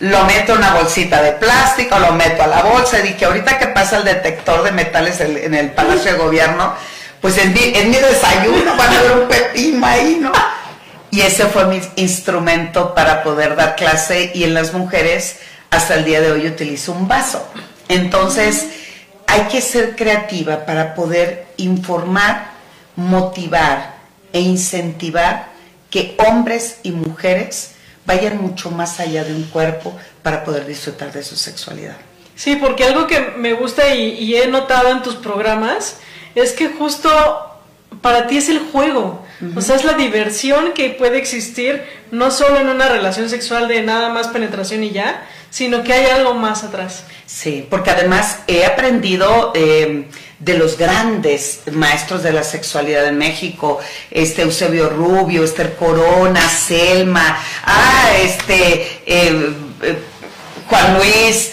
lo 0.00 0.24
meto 0.24 0.52
en 0.52 0.58
una 0.58 0.74
bolsita 0.74 1.22
de 1.22 1.32
plástico, 1.32 1.98
lo 1.98 2.12
meto 2.12 2.42
a 2.42 2.48
la 2.48 2.62
bolsa 2.62 2.98
y 2.98 3.08
dije, 3.08 3.24
ahorita 3.24 3.58
que 3.58 3.68
pasa 3.68 3.96
el 3.96 4.04
detector 4.04 4.62
de 4.62 4.72
metales 4.72 5.20
en 5.20 5.54
el 5.54 5.70
Palacio 5.70 6.12
de 6.12 6.18
Gobierno, 6.18 6.74
pues 7.22 7.38
en 7.38 7.54
mi, 7.54 7.72
en 7.74 7.88
mi 7.88 7.96
desayuno 7.96 8.76
van 8.76 8.94
a 8.94 9.02
ver 9.02 9.12
un 9.12 9.28
pepino 9.28 9.86
ahí, 9.86 10.18
¿no? 10.20 10.32
Y 11.12 11.20
ese 11.20 11.44
fue 11.44 11.66
mi 11.66 11.78
instrumento 11.96 12.94
para 12.94 13.22
poder 13.22 13.54
dar 13.54 13.76
clase 13.76 14.32
y 14.34 14.44
en 14.44 14.54
las 14.54 14.72
mujeres 14.72 15.40
hasta 15.70 15.94
el 15.94 16.06
día 16.06 16.22
de 16.22 16.32
hoy 16.32 16.46
utilizo 16.46 16.92
un 16.92 17.06
vaso. 17.06 17.46
Entonces, 17.88 18.68
hay 19.26 19.42
que 19.42 19.60
ser 19.60 19.94
creativa 19.94 20.64
para 20.64 20.94
poder 20.94 21.48
informar, 21.58 22.52
motivar 22.96 23.96
e 24.32 24.40
incentivar 24.40 25.48
que 25.90 26.16
hombres 26.26 26.78
y 26.82 26.92
mujeres 26.92 27.72
vayan 28.06 28.40
mucho 28.40 28.70
más 28.70 28.98
allá 28.98 29.22
de 29.22 29.34
un 29.34 29.44
cuerpo 29.44 29.94
para 30.22 30.44
poder 30.44 30.66
disfrutar 30.66 31.12
de 31.12 31.22
su 31.22 31.36
sexualidad. 31.36 31.96
Sí, 32.34 32.56
porque 32.56 32.84
algo 32.84 33.06
que 33.06 33.20
me 33.36 33.52
gusta 33.52 33.94
y, 33.94 34.34
he 34.34 34.46
notado 34.48 34.88
en 34.88 35.02
tus 35.02 35.16
programas 35.16 35.98
es 36.34 36.52
que 36.52 36.68
justo 36.68 37.10
para 38.00 38.26
ti 38.26 38.38
es 38.38 38.48
el 38.48 38.60
juego, 38.60 39.22
o 39.56 39.60
sea, 39.60 39.76
es 39.76 39.84
la 39.84 39.94
diversión 39.94 40.72
que 40.72 40.90
puede 40.90 41.18
existir 41.18 41.82
no 42.10 42.30
solo 42.30 42.60
en 42.60 42.68
una 42.68 42.88
relación 42.88 43.28
sexual 43.28 43.68
de 43.68 43.82
nada 43.82 44.10
más 44.10 44.28
penetración 44.28 44.84
y 44.84 44.90
ya, 44.90 45.26
sino 45.50 45.82
que 45.82 45.92
hay 45.92 46.06
algo 46.10 46.34
más 46.34 46.64
atrás. 46.64 47.04
Sí, 47.26 47.66
porque 47.68 47.90
además 47.90 48.38
he 48.46 48.64
aprendido 48.64 49.52
eh, 49.54 50.06
de 50.38 50.58
los 50.58 50.78
grandes 50.78 51.60
maestros 51.72 52.22
de 52.22 52.32
la 52.32 52.44
sexualidad 52.44 53.06
en 53.06 53.18
México, 53.18 53.80
este 54.10 54.42
Eusebio 54.42 54.88
Rubio, 54.90 55.44
Esther 55.44 55.74
Corona, 55.76 56.48
Selma, 56.48 57.38
ah, 57.64 58.10
este 58.18 59.02
eh, 59.06 59.54
eh, 59.82 59.98
Juan 60.68 60.98
Luis, 60.98 61.52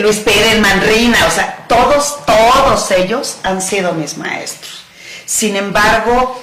Luis 0.00 0.16
Pérez, 0.18 0.58
Manrina, 0.60 1.26
o 1.26 1.30
sea, 1.30 1.64
todos, 1.68 2.24
todos 2.26 2.90
ellos 2.90 3.36
han 3.44 3.62
sido 3.62 3.92
mis 3.92 4.16
maestros. 4.16 4.82
Sin 5.24 5.54
embargo, 5.54 6.42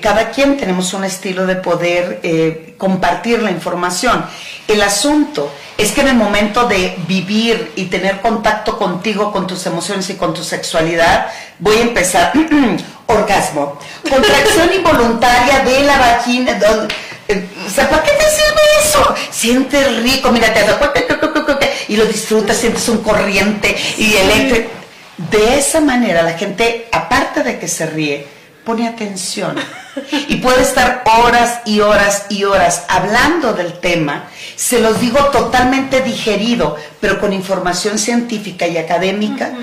cada 0.00 0.30
quien 0.30 0.56
tenemos 0.56 0.94
un 0.94 1.04
estilo 1.04 1.46
de 1.46 1.56
poder 1.56 2.74
compartir 2.78 3.42
la 3.42 3.50
información. 3.50 4.24
El 4.66 4.82
asunto 4.82 5.50
es 5.76 5.92
que 5.92 6.00
en 6.00 6.08
el 6.08 6.14
momento 6.16 6.66
de 6.66 6.96
vivir 7.06 7.72
y 7.76 7.86
tener 7.86 8.20
contacto 8.20 8.76
contigo, 8.78 9.32
con 9.32 9.46
tus 9.46 9.64
emociones 9.66 10.08
y 10.10 10.14
con 10.14 10.34
tu 10.34 10.42
sexualidad, 10.42 11.28
voy 11.58 11.76
a 11.76 11.82
empezar. 11.82 12.32
Orgasmo. 13.06 13.78
Contracción 14.02 14.70
involuntaria 14.76 15.60
de 15.60 15.80
la 15.82 15.98
vagina. 15.98 16.58
Eh, 17.26 17.46
o 17.66 17.70
sea, 17.70 17.88
¿para 17.88 18.02
qué 18.02 18.10
te 18.12 18.24
sirve 18.24 18.60
eso? 18.82 19.14
Sientes 19.30 20.02
rico, 20.02 20.30
mira, 20.30 20.52
te 20.52 20.62
y 21.88 21.96
lo 21.96 22.04
disfrutas, 22.04 22.56
sientes 22.56 22.88
un 22.88 22.98
corriente 22.98 23.74
y 23.96 24.14
eléctrico. 24.14 24.70
De 25.16 25.58
esa 25.58 25.80
manera 25.80 26.22
la 26.22 26.34
gente, 26.34 26.86
aparte 26.92 27.42
de 27.42 27.58
que 27.58 27.66
se 27.66 27.86
ríe, 27.86 28.26
pone 28.68 28.86
atención. 28.86 29.56
Y 30.28 30.36
puede 30.36 30.60
estar 30.60 31.02
horas 31.06 31.60
y 31.64 31.80
horas 31.80 32.26
y 32.28 32.44
horas 32.44 32.84
hablando 32.88 33.54
del 33.54 33.72
tema. 33.80 34.28
Se 34.56 34.78
los 34.78 35.00
digo 35.00 35.18
totalmente 35.32 36.02
digerido, 36.02 36.76
pero 37.00 37.18
con 37.18 37.32
información 37.32 37.98
científica 37.98 38.66
y 38.66 38.76
académica, 38.76 39.54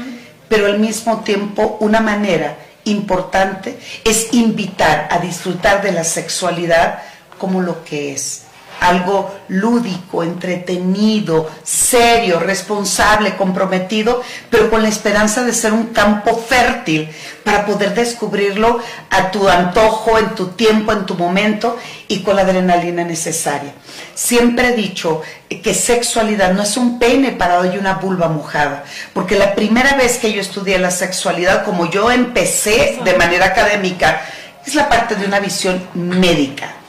pero 0.49 0.65
al 0.65 0.79
mismo 0.79 1.19
tiempo 1.19 1.77
una 1.81 1.99
manera 1.99 2.57
importante 2.85 3.77
es 4.03 4.33
invitar 4.33 5.07
a 5.11 5.19
disfrutar 5.19 5.83
de 5.83 5.91
la 5.91 6.03
sexualidad 6.03 7.03
como 7.37 7.61
lo 7.61 7.85
que 7.85 8.11
es 8.13 8.44
algo 8.79 9.35
lúdico, 9.47 10.23
entretenido, 10.23 11.49
serio, 11.63 12.39
responsable, 12.39 13.35
comprometido, 13.35 14.21
pero 14.49 14.69
con 14.69 14.83
la 14.83 14.89
esperanza 14.89 15.43
de 15.43 15.53
ser 15.53 15.73
un 15.73 15.87
campo 15.87 16.37
fértil 16.37 17.09
para 17.43 17.65
poder 17.65 17.93
descubrirlo 17.93 18.79
a 19.09 19.31
tu 19.31 19.47
antojo, 19.47 20.17
en 20.17 20.35
tu 20.35 20.47
tiempo, 20.47 20.91
en 20.91 21.05
tu 21.05 21.15
momento 21.15 21.77
y 22.07 22.21
con 22.21 22.35
la 22.35 22.43
adrenalina 22.43 23.03
necesaria. 23.03 23.73
Siempre 24.13 24.69
he 24.69 24.75
dicho 24.75 25.21
que 25.63 25.73
sexualidad 25.73 26.53
no 26.53 26.63
es 26.63 26.77
un 26.77 26.99
pene 26.99 27.31
parado 27.31 27.65
y 27.65 27.77
una 27.77 27.95
vulva 27.95 28.27
mojada, 28.27 28.83
porque 29.13 29.37
la 29.37 29.55
primera 29.55 29.95
vez 29.95 30.17
que 30.17 30.33
yo 30.33 30.41
estudié 30.41 30.79
la 30.79 30.91
sexualidad, 30.91 31.63
como 31.63 31.89
yo 31.89 32.11
empecé 32.11 32.99
de 33.03 33.17
manera 33.17 33.47
académica, 33.47 34.21
es 34.65 34.75
la 34.75 34.89
parte 34.89 35.15
de 35.15 35.25
una 35.25 35.39
visión 35.39 35.87
médica 35.93 36.84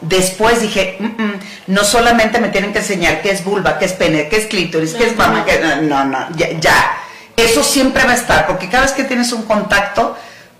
Después 0.00 0.62
dije, 0.62 0.96
mm, 0.98 1.04
mm, 1.04 1.40
no 1.68 1.84
solamente 1.84 2.40
me 2.40 2.48
tienen 2.48 2.72
que 2.72 2.78
enseñar 2.78 3.20
qué 3.22 3.30
es 3.30 3.44
vulva, 3.44 3.78
qué 3.78 3.84
es 3.84 3.92
pene, 3.92 4.28
qué 4.28 4.36
es 4.36 4.46
clítoris, 4.46 4.94
qué 4.94 5.06
es 5.06 5.16
mama, 5.16 5.44
qué... 5.44 5.60
no, 5.82 6.04
no, 6.04 6.28
ya, 6.36 6.96
Eso 7.36 7.62
siempre 7.62 8.04
va 8.04 8.12
a 8.12 8.14
estar, 8.14 8.46
porque 8.46 8.68
cada 8.68 8.84
vez 8.84 8.92
que 8.92 9.04
tienes 9.04 9.32
un 9.32 9.42
contacto, 9.42 10.16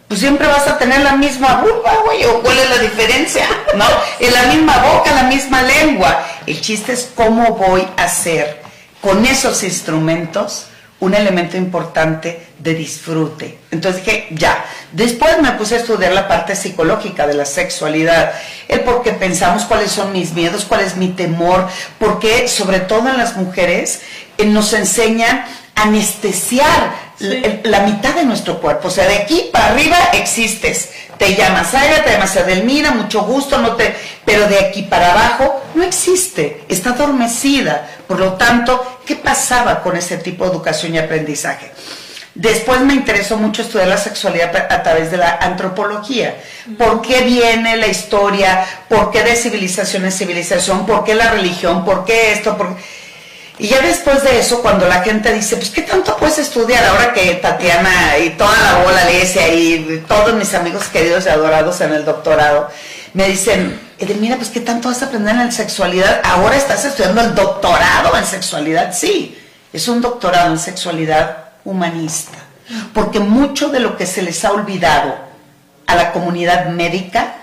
pues 0.09 0.21
siempre 0.21 0.47
vas 0.47 0.67
a 0.67 0.77
tener 0.77 1.01
la 1.03 1.17
misma 1.17 1.63
vulva, 1.63 2.03
güey, 2.05 2.25
o 2.25 2.41
cuál 2.43 2.59
es 2.59 2.69
la 2.69 2.79
diferencia, 2.79 3.47
¿no? 3.77 3.87
En 4.19 4.33
la 4.33 4.43
misma 4.43 4.79
boca, 4.79 5.15
la 5.15 5.23
misma 5.23 5.63
lengua. 5.63 6.27
El 6.47 6.61
chiste 6.61 6.93
es 6.93 7.11
cómo 7.15 7.55
voy 7.55 7.87
a 7.97 8.05
hacer 8.05 8.61
con 9.01 9.25
esos 9.25 9.63
instrumentos 9.63 10.67
un 11.01 11.15
elemento 11.15 11.57
importante 11.57 12.47
de 12.59 12.75
disfrute. 12.75 13.59
Entonces 13.71 14.05
dije, 14.05 14.29
ya. 14.31 14.65
Después 14.93 15.41
me 15.41 15.53
puse 15.53 15.77
a 15.77 15.79
estudiar 15.79 16.13
la 16.13 16.29
parte 16.29 16.55
psicológica 16.55 17.27
de 17.27 17.35
la 17.35 17.47
sexualidad, 17.47 18.33
el 18.69 18.81
por 18.81 19.03
qué 19.03 19.13
pensamos, 19.13 19.65
cuáles 19.65 19.91
son 19.91 20.13
mis 20.13 20.33
miedos, 20.35 20.65
cuál 20.65 20.83
es 20.83 20.97
mi 20.97 21.09
temor, 21.09 21.69
porque 21.99 22.49
sobre 22.49 22.81
todo 22.81 23.09
en 23.09 23.17
las 23.17 23.37
mujeres 23.37 24.03
eh, 24.37 24.47
nos 24.47 24.73
enseñan 24.73 25.45
anestesiar 25.83 27.11
la, 27.65 27.81
mitad 27.81 28.15
de 28.15 28.25
nuestro 28.25 28.61
cuerpo. 28.61 28.89
O 28.89 28.91
sea, 28.91 29.07
de 29.07 29.19
aquí 29.19 29.51
para 29.53 29.69
arriba 29.69 29.97
existes. 30.15 30.91
Te 31.19 31.35
llamas 31.35 31.75
Aira, 31.75 32.03
te 32.03 32.13
llamas 32.13 32.37
Adelmira, 32.37 32.93
mucho 32.93 33.23
gusto, 33.23 33.59
no 33.59 33.77
te, 33.77 33.95
pero 34.25 34.47
de 34.49 34.59
aquí 34.59 34.83
para 34.83 35.13
abajo 35.13 35.63
no 35.75 35.83
existe, 35.83 36.65
está 36.69 36.91
adormecida. 36.91 37.91
Por 38.07 38.19
lo 38.19 38.35
tanto, 38.35 39.01
¿qué 39.05 39.17
pasaba 39.17 39.83
con 39.83 39.97
ese 39.97 40.17
tipo 40.17 40.45
de 40.45 40.53
educación 40.53 40.95
y 40.95 40.99
aprendizaje? 40.99 41.73
Después 42.35 42.81
me 42.81 42.95
interesó 42.95 43.37
mucho 43.37 43.63
estudiar 43.63 43.89
la 43.89 43.99
sexualidad 43.99 44.55
a 44.57 44.83
través 44.83 45.11
de 45.11 45.17
la 45.17 45.37
antropología. 45.43 46.37
¿Por 46.79 47.03
qué 47.03 47.23
viene 47.23 47.77
la 47.77 47.89
historia? 47.89 48.65
¿Por 48.89 49.11
qué 49.11 49.23
de 49.23 49.35
civilización 49.35 50.05
en 50.05 50.13
civilización? 50.13 50.87
¿Por 50.87 51.05
qué 51.05 51.15
la 51.15 51.33
religión? 51.33 51.85
¿Por 51.85 52.05
qué 52.05 52.33
esto? 52.33 52.57
Y 53.61 53.69
ya 53.69 53.83
después 53.83 54.23
de 54.23 54.39
eso, 54.39 54.63
cuando 54.63 54.89
la 54.89 55.03
gente 55.03 55.35
dice, 55.35 55.55
pues, 55.57 55.69
¿qué 55.69 55.83
tanto 55.83 56.17
puedes 56.17 56.39
estudiar 56.39 56.83
ahora 56.83 57.13
que 57.13 57.35
Tatiana 57.35 58.17
y 58.17 58.31
toda 58.31 58.57
la 58.59 58.79
bola 58.83 59.05
le 59.05 59.55
y 59.55 60.05
todos 60.09 60.33
mis 60.33 60.55
amigos 60.55 60.85
queridos 60.85 61.27
y 61.27 61.29
adorados 61.29 61.79
en 61.83 61.93
el 61.93 62.07
doctorado, 62.07 62.71
me 63.13 63.29
dicen, 63.29 63.79
mira, 64.19 64.37
pues, 64.37 64.49
¿qué 64.49 64.61
tanto 64.61 64.89
vas 64.89 65.03
a 65.03 65.07
aprender 65.07 65.37
en 65.37 65.53
sexualidad? 65.53 66.23
Ahora 66.25 66.57
estás 66.57 66.87
estudiando 66.87 67.21
el 67.21 67.35
doctorado 67.35 68.17
en 68.17 68.25
sexualidad. 68.25 68.95
Sí, 68.95 69.39
es 69.75 69.89
un 69.89 70.01
doctorado 70.01 70.53
en 70.53 70.59
sexualidad 70.59 71.51
humanista, 71.67 72.39
porque 72.95 73.21
mucho 73.21 73.69
de 73.69 73.81
lo 73.81 73.99
que 73.99 74.07
se 74.07 74.23
les 74.23 74.43
ha 74.47 74.53
olvidado 74.53 75.17
a 75.87 75.97
la 75.97 76.13
comunidad 76.13 76.71
médica, 76.71 77.35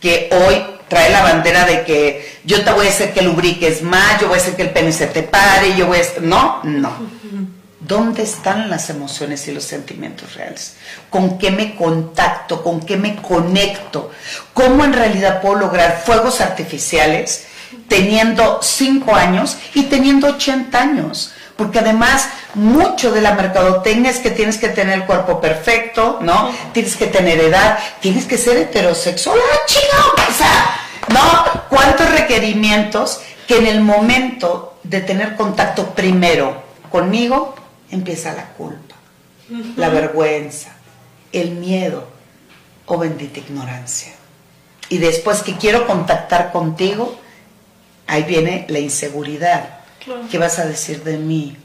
que 0.00 0.30
hoy 0.30 0.77
trae 0.88 1.10
la 1.10 1.22
bandera 1.22 1.64
de 1.64 1.84
que 1.84 2.38
yo 2.44 2.64
te 2.64 2.72
voy 2.72 2.86
a 2.86 2.90
hacer 2.90 3.12
que 3.12 3.22
lubriques 3.22 3.82
más, 3.82 4.20
yo 4.20 4.28
voy 4.28 4.38
a 4.38 4.42
hacer 4.42 4.56
que 4.56 4.62
el 4.62 4.70
pene 4.70 4.92
se 4.92 5.06
te 5.06 5.22
pare, 5.22 5.76
yo 5.76 5.86
voy 5.86 5.98
a... 5.98 6.20
No, 6.20 6.60
no. 6.64 7.18
¿Dónde 7.80 8.22
están 8.22 8.68
las 8.68 8.90
emociones 8.90 9.46
y 9.48 9.52
los 9.52 9.64
sentimientos 9.64 10.34
reales? 10.34 10.76
¿Con 11.08 11.38
qué 11.38 11.50
me 11.50 11.74
contacto? 11.74 12.62
¿Con 12.62 12.80
qué 12.80 12.96
me 12.96 13.16
conecto? 13.16 14.10
¿Cómo 14.52 14.84
en 14.84 14.92
realidad 14.92 15.40
puedo 15.40 15.54
lograr 15.54 16.02
fuegos 16.04 16.40
artificiales 16.40 17.46
teniendo 17.86 18.60
5 18.62 19.14
años 19.14 19.56
y 19.74 19.84
teniendo 19.84 20.28
80 20.28 20.78
años? 20.78 21.32
porque 21.58 21.80
además 21.80 22.28
mucho 22.54 23.10
de 23.10 23.20
la 23.20 23.34
mercadotecnia 23.34 24.12
es 24.12 24.20
que 24.20 24.30
tienes 24.30 24.58
que 24.58 24.68
tener 24.68 25.00
el 25.00 25.06
cuerpo 25.06 25.40
perfecto, 25.40 26.20
¿no? 26.22 26.52
Tienes 26.72 26.94
que 26.94 27.08
tener 27.08 27.40
edad, 27.40 27.80
tienes 28.00 28.26
que 28.26 28.38
ser 28.38 28.56
heterosexual, 28.58 29.36
¡ah, 29.36 29.58
chido! 29.66 30.30
O 30.30 30.32
sea, 30.32 30.77
¿no? 31.10 31.62
¿Cuántos 31.68 32.10
requerimientos 32.10 33.20
que 33.46 33.58
en 33.58 33.66
el 33.66 33.80
momento 33.80 34.78
de 34.82 35.00
tener 35.00 35.36
contacto 35.36 35.94
primero 35.94 36.62
conmigo 36.90 37.54
empieza 37.90 38.32
la 38.34 38.48
culpa, 38.50 38.94
la 39.76 39.88
vergüenza, 39.88 40.72
el 41.32 41.52
miedo 41.52 42.06
o 42.86 42.98
bendita 42.98 43.40
ignorancia? 43.40 44.18
y 44.88 44.98
después 44.98 45.42
que 45.42 45.56
quiero 45.56 45.86
contactar 45.86 46.52
contigo, 46.52 47.18
ahí 48.06 48.22
viene 48.22 48.64
la 48.68 48.78
inseguridad. 48.78 49.80
¿Qué 50.30 50.38
vas 50.38 50.58
a 50.58 50.64
decir 50.64 51.04
de 51.04 51.18
mí? 51.18 51.56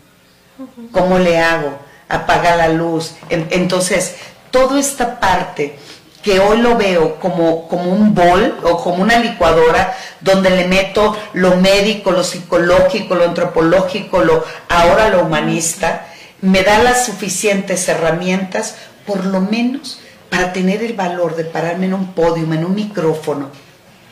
¿Cómo 0.91 1.19
le 1.19 1.39
hago? 1.39 1.79
Apaga 2.09 2.55
la 2.55 2.67
luz. 2.69 3.15
Entonces, 3.29 4.15
toda 4.51 4.79
esta 4.79 5.19
parte 5.19 5.77
que 6.23 6.39
hoy 6.39 6.59
lo 6.59 6.77
veo 6.77 7.19
como, 7.19 7.67
como 7.67 7.91
un 7.91 8.15
bol 8.15 8.57
o 8.63 8.81
como 8.81 9.03
una 9.03 9.19
licuadora 9.19 9.93
donde 10.21 10.49
le 10.49 10.67
meto 10.67 11.15
lo 11.33 11.57
médico, 11.57 12.11
lo 12.11 12.23
psicológico, 12.23 13.13
lo 13.13 13.25
antropológico, 13.25 14.23
lo, 14.23 14.43
ahora 14.69 15.09
lo 15.09 15.23
humanista, 15.25 16.07
me 16.41 16.63
da 16.63 16.79
las 16.79 17.05
suficientes 17.05 17.87
herramientas, 17.89 18.75
por 19.05 19.25
lo 19.25 19.41
menos 19.41 19.99
para 20.29 20.53
tener 20.53 20.81
el 20.81 20.93
valor 20.93 21.35
de 21.35 21.43
pararme 21.43 21.87
en 21.87 21.93
un 21.93 22.13
podio, 22.13 22.43
en 22.51 22.65
un 22.65 22.73
micrófono, 22.73 23.49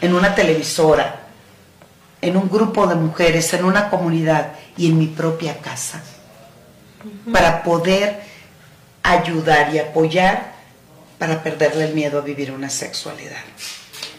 en 0.01 0.13
una 0.13 0.35
televisora, 0.35 1.21
en 2.21 2.35
un 2.35 2.49
grupo 2.49 2.87
de 2.87 2.95
mujeres, 2.95 3.53
en 3.53 3.63
una 3.63 3.89
comunidad 3.89 4.51
y 4.75 4.87
en 4.87 4.99
mi 4.99 5.07
propia 5.07 5.57
casa, 5.59 6.03
para 7.31 7.63
poder 7.63 8.21
ayudar 9.01 9.73
y 9.73 9.79
apoyar 9.79 10.50
para 11.21 11.43
perderle 11.43 11.85
el 11.85 11.93
miedo 11.93 12.17
a 12.17 12.21
vivir 12.21 12.51
una 12.51 12.71
sexualidad. 12.71 13.43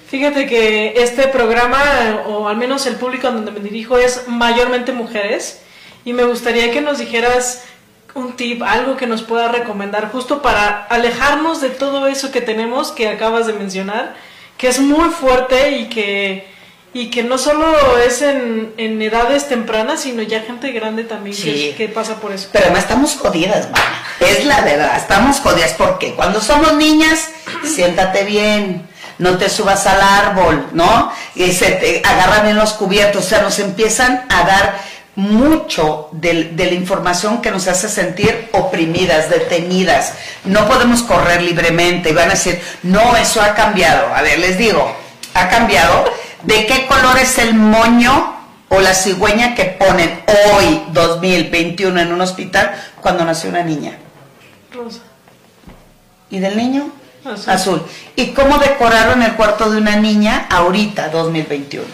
Fíjate 0.06 0.47
que 0.47 0.94
este 1.02 1.26
programa, 1.26 2.23
o 2.28 2.47
al 2.47 2.56
menos 2.56 2.87
el 2.87 2.94
público 2.94 3.26
a 3.26 3.32
donde 3.32 3.50
me 3.50 3.59
dirijo, 3.59 3.99
es 3.99 4.28
mayormente 4.28 4.92
mujeres 4.92 5.62
y 6.04 6.12
me 6.12 6.23
gustaría 6.23 6.71
que 6.71 6.80
nos 6.80 6.99
dijeras 6.99 7.64
un 8.14 8.37
tip, 8.37 8.62
algo 8.62 8.97
que 8.97 9.09
nos 9.09 9.23
pueda 9.23 9.49
recomendar 9.49 10.12
justo 10.12 10.42
para 10.42 10.85
alejarnos 10.85 11.61
de 11.61 11.71
todo 11.71 12.06
eso 12.06 12.30
que 12.30 12.40
tenemos 12.40 12.92
que 12.92 13.09
acabas 13.09 13.49
de 13.49 13.54
mencionar, 13.54 14.14
que 14.56 14.68
es 14.68 14.78
muy 14.78 15.11
fuerte 15.11 15.73
y 15.78 15.88
que 15.88 16.47
y 16.94 17.11
que 17.11 17.22
no 17.22 17.38
solo 17.38 17.99
es 17.99 18.20
en, 18.20 19.00
edades 19.00 19.49
tempranas, 19.49 20.00
sino 20.00 20.22
ya 20.22 20.42
gente 20.42 20.72
grande 20.72 21.04
también 21.04 21.37
que, 21.37 21.90
pasa 21.92 22.16
por 22.16 22.32
eso. 22.32 22.49
Pero 22.52 22.66
además 22.66 22.82
estamos 22.82 23.16
jodidas, 23.16 23.70
mamá. 23.70 24.04
Es 24.20 24.44
la 24.44 24.61
verdad, 24.61 24.96
estamos 24.96 25.40
jodidas 25.40 25.72
porque 25.72 26.14
cuando 26.14 26.40
somos 26.40 26.75
niñas, 26.75 27.30
siéntate 27.64 28.25
bien, 28.25 28.87
no 29.18 29.38
te 29.38 29.49
subas 29.49 29.87
al 29.87 30.00
árbol, 30.00 30.68
¿no? 30.72 31.11
Y 31.34 31.52
se 31.52 31.72
te 31.72 32.02
agarran 32.04 32.46
en 32.49 32.56
los 32.56 32.75
cubiertos, 32.75 33.25
o 33.25 33.28
sea, 33.28 33.42
nos 33.42 33.58
empiezan 33.58 34.26
a 34.28 34.44
dar 34.44 34.92
mucho 35.14 36.08
de, 36.12 36.44
de, 36.44 36.66
la 36.66 36.72
información 36.72 37.42
que 37.42 37.50
nos 37.50 37.68
hace 37.68 37.88
sentir 37.88 38.49
oprimidas, 38.52 39.28
detenidas. 39.28 40.14
No 40.44 40.66
podemos 40.66 41.02
correr 41.02 41.42
libremente 41.42 42.11
y 42.11 42.12
van 42.12 42.28
a 42.28 42.32
decir, 42.32 42.61
no, 42.82 43.16
eso 43.16 43.42
ha 43.42 43.54
cambiado. 43.54 44.14
A 44.14 44.22
ver, 44.22 44.38
les 44.38 44.56
digo, 44.56 44.94
ha 45.34 45.49
cambiado 45.49 46.04
¿De 46.44 46.66
qué 46.66 46.87
color 46.87 47.18
es 47.18 47.38
el 47.38 47.54
moño 47.54 48.34
o 48.68 48.80
la 48.80 48.94
cigüeña 48.94 49.54
que 49.54 49.64
ponen 49.64 50.22
hoy, 50.54 50.82
2021, 50.92 52.00
en 52.00 52.12
un 52.12 52.20
hospital 52.20 52.72
cuando 53.00 53.25
nació 53.25 53.50
una 53.50 53.62
niña? 53.62 53.99
Rosa. 54.72 55.00
¿Y 56.30 56.40
del 56.40 56.56
niño? 56.56 56.90
Azul. 57.46 57.82
¿Y 58.16 58.28
cómo 58.28 58.58
decoraron 58.58 59.22
el 59.22 59.34
cuarto 59.34 59.70
de 59.70 59.78
una 59.78 59.96
niña 59.96 60.46
ahorita, 60.50 61.08
2021? 61.11 61.87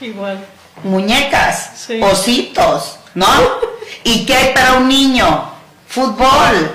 Igual. 0.00 0.44
Muñecas, 0.84 1.88
ositos, 2.02 2.98
¿no? 3.14 3.26
¿Y 4.04 4.26
qué 4.26 4.34
hay 4.34 4.54
para 4.54 4.74
un 4.74 4.88
niño? 4.88 5.50
Fútbol, 5.88 6.74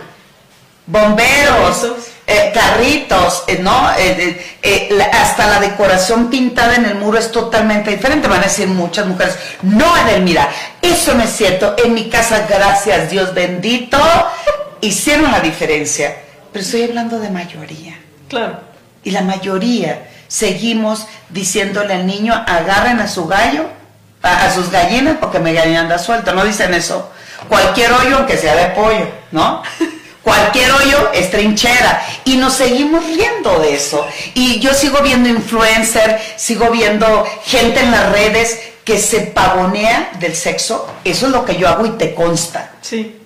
bomberos, 0.88 1.88
eh, 2.25 2.51
carritos, 2.53 3.44
eh, 3.48 3.60
¿no? 3.62 3.91
Eh, 3.98 5.10
hasta 5.13 5.48
la 5.48 5.60
decoración 5.60 6.29
pintada 6.29 6.75
en 6.75 6.86
el 6.86 6.96
muro 6.96 7.20
es 7.20 7.32
totalmente 7.32 7.91
diferente. 7.91 8.27
Van 8.27 8.39
a 8.39 8.46
decir 8.46 8.67
muchas 8.67 9.06
mujeres, 9.06 9.38
no, 9.62 9.96
Edelmira, 9.98 10.50
eso 10.82 11.13
no 11.13 11.24
es 11.24 11.29
cierto. 11.29 11.75
En 11.84 11.94
mi 11.94 12.10
casa, 12.10 12.46
gracias 12.50 13.12
Dios 13.12 13.34
bendito, 13.34 14.00
hicieron 14.82 15.32
la 15.32 15.41
diferencia. 15.41 16.17
Pero 16.51 16.63
estoy 16.65 16.84
hablando 16.84 17.20
de 17.20 17.29
mayoría. 17.29 18.00
Claro. 18.29 18.59
Y 19.03 19.12
la 19.12 19.22
mayoría 19.22 20.07
seguimos 20.27 21.07
diciéndole 21.29 21.94
al 21.94 22.07
niño, 22.07 22.33
agarren 22.33 23.00
a 23.00 23.07
su 23.07 23.27
gallo, 23.27 23.66
a, 24.22 24.51
sus 24.51 24.70
gallinas, 24.70 25.18
porque 25.20 25.40
mi 25.40 25.53
gallina 25.53 25.81
anda 25.81 25.98
suelta. 25.98 26.33
No 26.33 26.44
dicen 26.44 26.74
eso. 26.74 27.09
Cualquier 27.48 27.94
hoyo, 27.94 28.18
aunque 28.18 28.38
sea 28.38 28.55
de 28.55 28.68
pollo, 28.75 29.07
¿no? 29.31 29.64
Cualquier 30.27 30.70
hoyo 30.74 31.13
es 31.13 31.31
trinchera. 31.31 32.05
Y 32.25 32.35
nos 32.35 32.55
seguimos 32.55 33.05
riendo 33.05 33.61
de 33.61 33.75
eso. 33.75 34.05
Y 34.33 34.59
yo 34.59 34.74
sigo 34.74 35.01
viendo 35.01 35.29
influencer, 35.29 36.20
sigo 36.35 36.70
viendo 36.70 37.25
gente 37.46 37.79
en 37.79 37.92
las 37.92 38.11
redes 38.11 38.59
que 38.83 38.98
se 38.98 39.22
pavonea 39.22 40.11
del 40.20 40.35
sexo. 40.35 40.85
Eso 41.05 41.27
es 41.27 41.31
lo 41.31 41.46
que 41.46 41.55
yo 41.55 41.70
hago 41.70 41.85
y 41.85 41.92
te 41.92 42.13
consta. 42.13 42.72
Sí. 42.81 43.22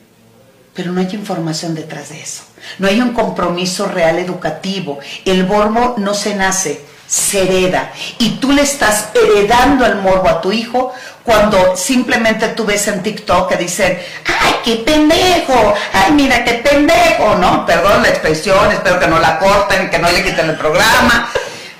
Pero 0.75 0.91
no 0.91 1.01
hay 1.01 1.09
información 1.11 1.73
detrás 1.73 2.09
de 2.09 2.21
eso. 2.21 2.43
No 2.77 2.87
hay 2.87 3.01
un 3.01 3.13
compromiso 3.13 3.87
real 3.87 4.19
educativo. 4.19 4.99
El 5.25 5.47
morbo 5.47 5.95
no 5.97 6.13
se 6.13 6.35
nace, 6.35 6.81
se 7.07 7.41
hereda. 7.41 7.93
Y 8.19 8.35
tú 8.35 8.51
le 8.51 8.61
estás 8.61 9.09
heredando 9.15 9.87
el 9.87 9.95
morbo 9.95 10.29
a 10.29 10.39
tu 10.39 10.51
hijo 10.51 10.93
cuando 11.23 11.75
simplemente 11.75 12.49
tú 12.49 12.65
ves 12.65 12.87
en 12.87 13.03
TikTok 13.03 13.49
que 13.49 13.57
dicen, 13.57 13.97
ay, 14.25 14.55
qué 14.63 14.75
pendejo, 14.77 15.73
ay, 15.93 16.11
mira, 16.13 16.43
qué 16.43 16.55
pendejo, 16.55 17.35
¿no? 17.35 17.65
Perdón 17.65 18.01
la 18.01 18.09
expresión, 18.09 18.71
espero 18.71 18.99
que 18.99 19.07
no 19.07 19.19
la 19.19 19.37
corten, 19.37 19.89
que 19.89 19.99
no 19.99 20.09
le 20.09 20.23
quiten 20.23 20.49
el 20.49 20.57
programa, 20.57 21.29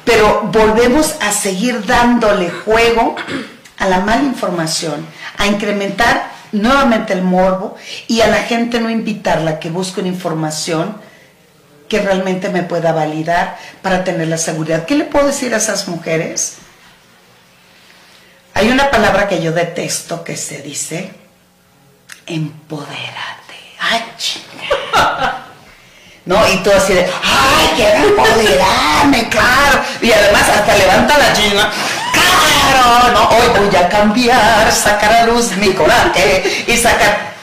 pero 0.06 0.42
volvemos 0.52 1.16
a 1.22 1.32
seguir 1.32 1.86
dándole 1.86 2.50
juego 2.50 3.16
a 3.78 3.88
la 3.88 4.00
mala 4.00 4.24
información, 4.24 5.06
a 5.38 5.48
incrementar 5.48 6.30
nuevamente 6.52 7.14
el 7.14 7.24
morbo 7.24 7.76
y 8.08 8.22
a 8.22 8.28
la 8.28 8.44
gente 8.44 8.80
no 8.80 8.90
invitarla 8.90 9.52
a 9.52 9.60
que 9.60 9.70
busque 9.70 10.02
una 10.02 10.10
información 10.10 10.96
que 11.88 12.00
realmente 12.00 12.50
me 12.50 12.64
pueda 12.64 12.94
validar 12.94 13.58
para 13.82 14.04
tener 14.04 14.28
la 14.28 14.38
seguridad. 14.38 14.86
¿Qué 14.86 14.96
le 14.96 15.06
puedo 15.06 15.28
decir 15.28 15.54
a 15.54 15.58
esas 15.58 15.88
mujeres? 15.88 16.58
Hay 18.62 18.70
una 18.70 18.92
palabra 18.92 19.28
que 19.28 19.42
yo 19.42 19.54
detesto 19.54 20.24
que 20.24 20.38
se 20.38 20.62
dice 20.62 21.12
empodérate. 22.28 23.56
¡Ay, 23.80 24.04
¿No? 26.26 26.48
Y 26.48 26.58
tú 26.58 26.70
así 26.72 26.94
de, 26.94 27.10
¡ay, 27.24 27.70
quiero 27.76 28.10
empoderarme! 28.10 29.30
¡Claro! 29.30 29.82
Y 30.00 30.12
además 30.12 30.48
hasta 30.48 30.78
levanta 30.78 31.18
la 31.18 31.34
china. 31.34 31.72
¡Claro! 32.14 33.12
¿No? 33.14 33.30
Hoy 33.30 33.66
voy 33.66 33.76
a 33.76 33.90
cambiar, 33.90 34.72
sacar 34.72 35.12
a 35.12 35.26
luz 35.26 35.58
mi 35.58 35.74
coraje 35.74 36.64
y 36.68 36.78
sacar. 36.78 37.34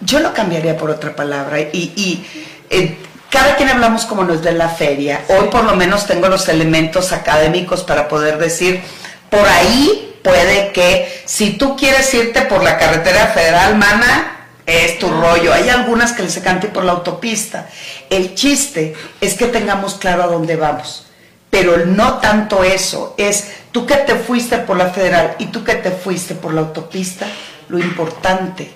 Yo 0.00 0.18
lo 0.18 0.34
cambiaría 0.34 0.76
por 0.76 0.90
otra 0.90 1.14
palabra 1.14 1.60
y, 1.60 2.26
eh, 2.70 2.98
cada 3.30 3.54
quien 3.54 3.68
hablamos 3.68 4.04
como 4.04 4.24
nos 4.24 4.42
de 4.42 4.50
la 4.50 4.68
feria. 4.68 5.20
Hoy 5.28 5.46
por 5.48 5.62
lo 5.62 5.76
menos 5.76 6.08
tengo 6.08 6.26
los 6.26 6.48
elementos 6.48 7.12
académicos 7.12 7.84
para 7.84 8.08
poder 8.08 8.38
decir, 8.38 8.82
por 9.30 9.48
ahí 9.48 10.09
puede 10.22 10.72
que 10.72 11.22
si 11.24 11.52
tú 11.52 11.76
quieres 11.76 12.12
irte 12.14 12.42
por 12.42 12.62
la 12.62 12.78
carretera 12.78 13.28
federal, 13.28 13.76
mana, 13.76 14.48
es 14.66 14.98
tu 14.98 15.08
rollo. 15.08 15.52
Hay 15.52 15.68
algunas 15.68 16.12
que 16.12 16.22
les 16.22 16.36
encanta 16.36 16.72
por 16.72 16.84
la 16.84 16.92
autopista. 16.92 17.68
El 18.08 18.34
chiste 18.34 18.94
es 19.20 19.34
que 19.34 19.46
tengamos 19.46 19.94
claro 19.94 20.22
a 20.22 20.26
dónde 20.26 20.56
vamos. 20.56 21.06
Pero 21.50 21.84
no 21.84 22.18
tanto 22.18 22.62
eso, 22.62 23.14
es 23.18 23.48
tú 23.72 23.84
que 23.84 23.96
te 23.96 24.14
fuiste 24.14 24.58
por 24.58 24.76
la 24.76 24.90
federal 24.90 25.34
y 25.40 25.46
tú 25.46 25.64
que 25.64 25.74
te 25.74 25.90
fuiste 25.90 26.36
por 26.36 26.54
la 26.54 26.60
autopista, 26.60 27.26
lo 27.68 27.78
importante 27.80 28.70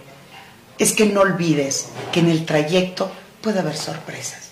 es 0.79 0.93
que 0.93 1.07
no 1.07 1.21
olvides 1.21 1.91
que 2.11 2.19
en 2.19 2.31
el 2.31 2.45
trayecto 2.45 3.13
puede 3.41 3.61
haber 3.61 3.77
sorpresas, 3.77 4.49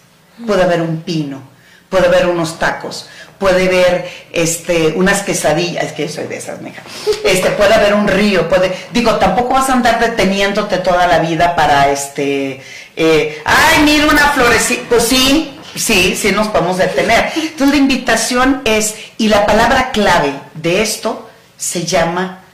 puede 0.46 0.62
haber 0.62 0.82
un 0.82 1.02
pino, 1.02 1.42
puede 1.88 2.06
haber 2.06 2.26
unos 2.26 2.60
tacos, 2.60 3.08
puede 3.42 3.66
haber 3.66 4.08
este, 4.32 4.92
unas 4.94 5.22
quesadillas, 5.22 5.86
es 5.86 5.92
que 5.94 6.08
soy 6.08 6.28
de 6.28 6.36
esas, 6.36 6.62
meja. 6.62 6.80
Este, 7.24 7.50
puede 7.50 7.74
haber 7.74 7.92
un 7.92 8.06
río, 8.06 8.48
puede, 8.48 8.72
digo, 8.92 9.16
tampoco 9.16 9.54
vas 9.54 9.68
a 9.68 9.72
andar 9.72 9.98
deteniéndote 9.98 10.78
toda 10.78 11.08
la 11.08 11.18
vida 11.18 11.56
para 11.56 11.90
este, 11.90 12.62
eh, 12.94 13.42
ay, 13.44 13.82
mira 13.84 14.06
una 14.06 14.28
florecita, 14.28 14.84
pues 14.88 15.08
sí, 15.08 15.58
sí, 15.74 16.14
sí 16.14 16.30
nos 16.30 16.46
podemos 16.48 16.78
detener. 16.78 17.32
Entonces 17.34 17.70
la 17.70 17.76
invitación 17.76 18.62
es, 18.64 18.94
y 19.18 19.26
la 19.26 19.44
palabra 19.44 19.90
clave 19.90 20.34
de 20.54 20.80
esto 20.80 21.28
se 21.56 21.84
llama 21.84 22.44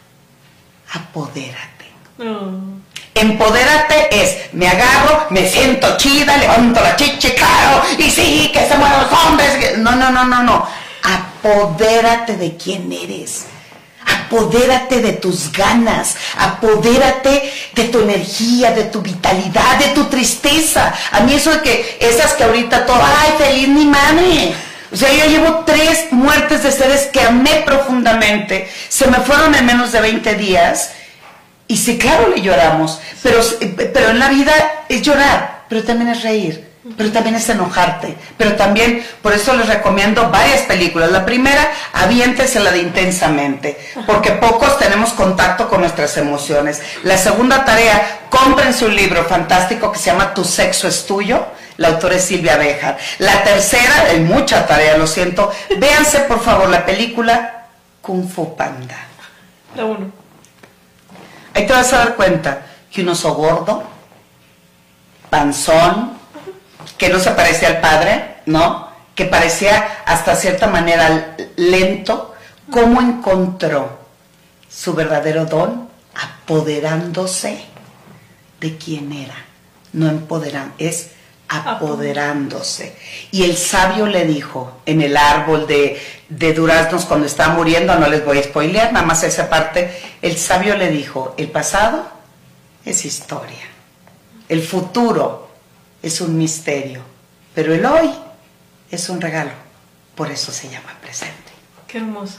apodérate. 0.90 1.67
Empodérate 3.14 4.22
es, 4.22 4.52
me 4.52 4.68
agarro, 4.68 5.26
me 5.30 5.48
siento 5.48 5.96
chida, 5.96 6.36
levanto 6.36 6.80
la 6.80 6.96
chiche, 6.96 7.34
claro, 7.34 7.82
y 7.96 8.10
sí, 8.10 8.50
que 8.52 8.66
se 8.66 8.76
muevan 8.76 9.02
los 9.02 9.12
hombres. 9.12 9.78
No, 9.78 9.96
no, 9.96 10.10
no, 10.10 10.24
no, 10.24 10.42
no. 10.42 10.66
Apodérate 11.02 12.36
de 12.36 12.56
quién 12.56 12.92
eres. 12.92 13.46
Apodérate 14.06 15.00
de 15.00 15.12
tus 15.14 15.52
ganas, 15.52 16.16
apodérate 16.38 17.52
de 17.74 17.84
tu 17.84 18.00
energía, 18.00 18.72
de 18.72 18.84
tu 18.84 19.00
vitalidad, 19.00 19.78
de 19.78 19.88
tu 19.88 20.04
tristeza. 20.04 20.94
A 21.12 21.20
mí 21.20 21.34
eso 21.34 21.50
de 21.50 21.62
que 21.62 21.98
esas 22.00 22.34
que 22.34 22.44
ahorita 22.44 22.86
todo, 22.86 23.00
ay, 23.02 23.34
feliz 23.38 23.68
mi 23.68 23.84
mami. 23.84 24.54
O 24.92 24.96
sea, 24.96 25.12
yo 25.12 25.26
llevo 25.26 25.64
tres 25.66 26.12
muertes 26.12 26.62
de 26.62 26.72
seres 26.72 27.08
que 27.12 27.20
amé 27.20 27.62
profundamente. 27.66 28.70
Se 28.88 29.06
me 29.08 29.18
fueron 29.18 29.54
en 29.54 29.66
menos 29.66 29.92
de 29.92 30.00
20 30.00 30.34
días. 30.36 30.92
Y 31.68 31.76
sí, 31.76 31.98
claro, 31.98 32.28
le 32.28 32.40
lloramos. 32.40 33.00
Pero, 33.22 33.40
pero 33.92 34.10
en 34.10 34.18
la 34.18 34.28
vida 34.28 34.52
es 34.88 35.02
llorar, 35.02 35.64
pero 35.68 35.84
también 35.84 36.08
es 36.10 36.22
reír 36.22 36.68
pero 36.96 37.12
también 37.12 37.36
es 37.36 37.48
enojarte. 37.48 38.16
Pero 38.36 38.54
también, 38.54 39.04
por 39.22 39.32
eso 39.32 39.54
les 39.54 39.66
recomiendo 39.66 40.30
varias 40.30 40.62
películas. 40.62 41.10
La 41.10 41.24
primera, 41.24 41.70
aviéntese 41.92 42.60
de 42.60 42.78
intensamente, 42.78 43.78
porque 44.06 44.32
pocos 44.32 44.78
tenemos 44.78 45.10
contacto 45.10 45.68
con 45.68 45.80
nuestras 45.80 46.16
emociones. 46.16 46.80
La 47.02 47.18
segunda 47.18 47.64
tarea, 47.64 48.20
cómprense 48.30 48.84
un 48.84 48.96
libro 48.96 49.24
fantástico 49.24 49.92
que 49.92 49.98
se 49.98 50.10
llama 50.10 50.34
Tu 50.34 50.44
sexo 50.44 50.88
es 50.88 51.06
tuyo. 51.06 51.46
La 51.76 51.88
autora 51.88 52.16
es 52.16 52.24
Silvia 52.24 52.56
Bejar. 52.56 52.98
La 53.18 53.44
tercera, 53.44 54.06
hay 54.10 54.20
mucha 54.20 54.66
tarea, 54.66 54.96
lo 54.96 55.06
siento. 55.06 55.52
Véanse 55.78 56.20
por 56.20 56.42
favor 56.42 56.68
la 56.68 56.84
película 56.84 57.66
Kung 58.02 58.28
Fu 58.28 58.56
Panda. 58.56 58.96
La 59.76 59.84
uno. 59.84 60.27
Ahí 61.54 61.66
te 61.66 61.72
vas 61.72 61.92
a 61.92 61.98
dar 61.98 62.16
cuenta 62.16 62.66
que 62.90 63.02
un 63.02 63.08
oso 63.08 63.34
gordo, 63.34 63.82
panzón, 65.30 66.12
que 66.96 67.08
no 67.08 67.18
se 67.18 67.30
parecía 67.32 67.68
al 67.68 67.80
padre, 67.80 68.36
¿no? 68.46 68.88
Que 69.14 69.24
parecía 69.24 70.02
hasta 70.06 70.36
cierta 70.36 70.66
manera 70.66 71.36
lento, 71.56 72.34
¿cómo 72.70 73.00
encontró 73.00 73.98
su 74.68 74.94
verdadero 74.94 75.46
don? 75.46 75.88
Apoderándose 76.14 77.64
de 78.60 78.76
quien 78.76 79.12
era. 79.12 79.36
No 79.92 80.08
empoderando, 80.08 80.74
es 80.78 81.10
apoderándose. 81.48 82.94
Y 83.30 83.44
el 83.44 83.56
sabio 83.56 84.06
le 84.06 84.24
dijo 84.26 84.80
en 84.86 85.00
el 85.00 85.16
árbol 85.16 85.66
de, 85.66 86.00
de 86.28 86.52
duraznos 86.52 87.06
cuando 87.06 87.26
estaba 87.26 87.54
muriendo, 87.54 87.94
no 87.98 88.08
les 88.08 88.24
voy 88.24 88.38
a 88.38 88.42
spoilear, 88.42 88.92
nada 88.92 89.06
más 89.06 89.22
esa 89.22 89.48
parte, 89.48 89.90
el 90.22 90.36
sabio 90.36 90.76
le 90.76 90.90
dijo, 90.90 91.34
el 91.38 91.50
pasado 91.50 92.06
es 92.84 93.04
historia, 93.04 93.66
el 94.48 94.62
futuro 94.62 95.48
es 96.02 96.20
un 96.20 96.36
misterio, 96.36 97.02
pero 97.54 97.74
el 97.74 97.84
hoy 97.84 98.10
es 98.90 99.08
un 99.08 99.20
regalo, 99.20 99.52
por 100.14 100.30
eso 100.30 100.52
se 100.52 100.68
llama 100.68 100.96
presente. 101.00 101.52
Qué 101.86 101.98
hermoso. 101.98 102.38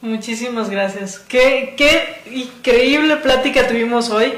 Muchísimas 0.00 0.70
gracias. 0.70 1.18
Qué, 1.18 1.74
qué 1.76 2.22
increíble 2.32 3.16
plática 3.16 3.66
tuvimos 3.66 4.10
hoy. 4.10 4.32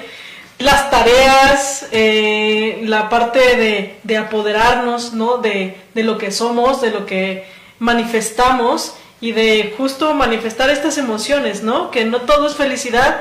Las 0.61 0.91
tareas, 0.91 1.87
eh, 1.91 2.83
la 2.85 3.09
parte 3.09 3.57
de, 3.57 3.99
de 4.03 4.17
apoderarnos 4.19 5.15
¿no? 5.15 5.39
de, 5.39 5.77
de 5.95 6.03
lo 6.03 6.19
que 6.19 6.31
somos, 6.31 6.83
de 6.83 6.91
lo 6.91 7.07
que 7.07 7.47
manifestamos 7.79 8.95
y 9.23 9.33
de 9.33 9.75
justo 9.77 10.13
manifestar 10.13 10.69
estas 10.69 10.99
emociones, 10.99 11.63
¿no? 11.63 11.91
Que 11.91 12.05
no 12.05 12.21
todo 12.23 12.47
es 12.47 12.57
felicidad, 12.57 13.21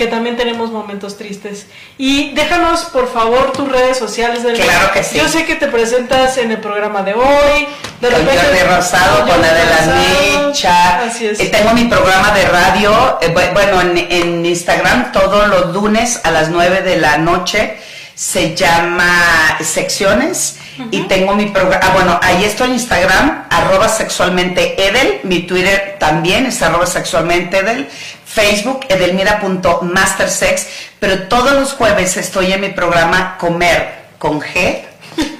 que 0.00 0.06
también 0.06 0.34
tenemos 0.34 0.70
momentos 0.70 1.18
tristes. 1.18 1.66
Y 1.98 2.32
déjanos, 2.32 2.84
por 2.84 3.12
favor, 3.12 3.52
tus 3.52 3.70
redes 3.70 3.98
sociales. 3.98 4.42
Del 4.42 4.56
claro 4.56 4.92
que 4.94 5.04
sí. 5.04 5.18
Yo 5.18 5.28
sé 5.28 5.44
que 5.44 5.56
te 5.56 5.66
presentas 5.66 6.38
en 6.38 6.50
el 6.50 6.56
programa 6.56 7.02
de 7.02 7.12
hoy. 7.12 7.68
De 8.00 8.08
con 8.08 8.18
repente, 8.18 8.64
Rosado, 8.64 9.26
con 9.26 9.42
la 9.42 9.52
de 9.52 9.64
la 9.66 10.46
Micha. 10.46 11.00
Así 11.00 11.26
es. 11.26 11.38
Eh, 11.38 11.50
tengo 11.52 11.74
mi 11.74 11.84
programa 11.84 12.30
de 12.30 12.46
radio, 12.46 13.18
eh, 13.20 13.28
bueno, 13.52 13.82
en, 13.82 14.46
Instagram, 14.46 15.12
todos 15.12 15.48
los 15.48 15.74
lunes 15.74 16.18
a 16.24 16.30
las 16.30 16.48
9 16.48 16.80
de 16.80 16.96
la 16.96 17.18
noche. 17.18 17.76
Se 18.14 18.56
llama 18.56 19.58
Secciones. 19.60 20.56
Y 20.90 21.02
tengo 21.02 21.34
mi 21.34 21.46
programa, 21.46 21.80
ah, 21.82 21.90
bueno, 21.92 22.20
ahí 22.22 22.42
estoy 22.44 22.68
en 22.68 22.74
Instagram, 22.74 23.44
arroba 23.50 23.86
sexualmente 23.86 24.82
Edel, 24.82 25.20
mi 25.24 25.40
Twitter 25.40 25.96
también 26.00 26.46
es 26.46 26.62
arroba 26.62 26.86
sexualmente 26.86 27.58
Edel, 27.58 27.86
Facebook, 28.32 28.86
edelmira.mastersex, 28.88 30.66
pero 31.00 31.24
todos 31.24 31.52
los 31.52 31.72
jueves 31.72 32.16
estoy 32.16 32.52
en 32.52 32.60
mi 32.60 32.68
programa 32.68 33.36
Comer 33.38 34.04
con 34.18 34.40
G. 34.40 34.84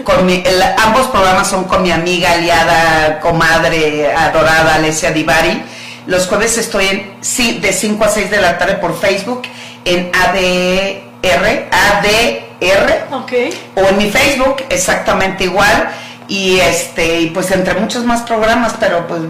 Con 0.03 0.29
ambos 0.79 1.07
programas 1.07 1.49
son 1.49 1.65
con 1.65 1.83
mi 1.83 1.93
amiga, 1.93 2.33
aliada, 2.33 3.21
comadre, 3.21 4.13
adorada, 4.13 4.75
Alessia 4.75 5.13
Divari. 5.13 5.63
Los 6.07 6.27
jueves 6.27 6.59
estoy 6.59 6.89
en, 6.89 7.17
sí, 7.21 7.61
de 7.61 7.73
5 7.73 8.05
a 8.05 8.09
6 8.09 8.31
de 8.31 8.41
la 8.41 8.59
tarde 8.59 8.75
por 8.75 8.99
Facebook, 8.99 9.43
en 9.85 10.11
ADR, 10.13 11.69
ADR, 11.71 13.07
o 13.77 13.89
en 13.89 13.97
mi 13.97 14.11
Facebook, 14.11 14.65
exactamente 14.69 15.45
igual 15.45 15.91
y 16.31 16.61
este 16.61 17.29
pues 17.35 17.51
entre 17.51 17.75
muchos 17.75 18.05
más 18.05 18.23
programas 18.23 18.75
pero 18.79 19.07
pues 19.09 19.21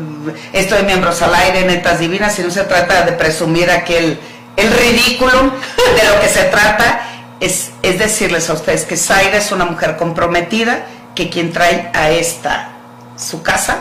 estoy 0.52 0.82
miembros 0.82 1.22
al 1.22 1.34
aire 1.34 1.64
netas 1.64 1.98
divinas 1.98 2.38
y 2.38 2.42
no 2.42 2.50
se 2.50 2.62
trata 2.64 3.02
de 3.02 3.12
presumir 3.12 3.70
aquel 3.70 4.20
el 4.56 4.70
ridículo 4.70 5.32
de 5.32 6.08
lo 6.08 6.20
que 6.20 6.28
se 6.28 6.44
trata 6.44 7.00
es, 7.40 7.70
es 7.82 7.98
decirles 7.98 8.50
a 8.50 8.52
ustedes 8.52 8.84
que 8.84 8.98
Zaira 8.98 9.38
es 9.38 9.50
una 9.50 9.64
mujer 9.64 9.96
comprometida 9.96 10.86
que 11.14 11.30
quien 11.30 11.52
trae 11.52 11.90
a 11.94 12.10
esta 12.10 12.72
su 13.16 13.42
casa 13.42 13.78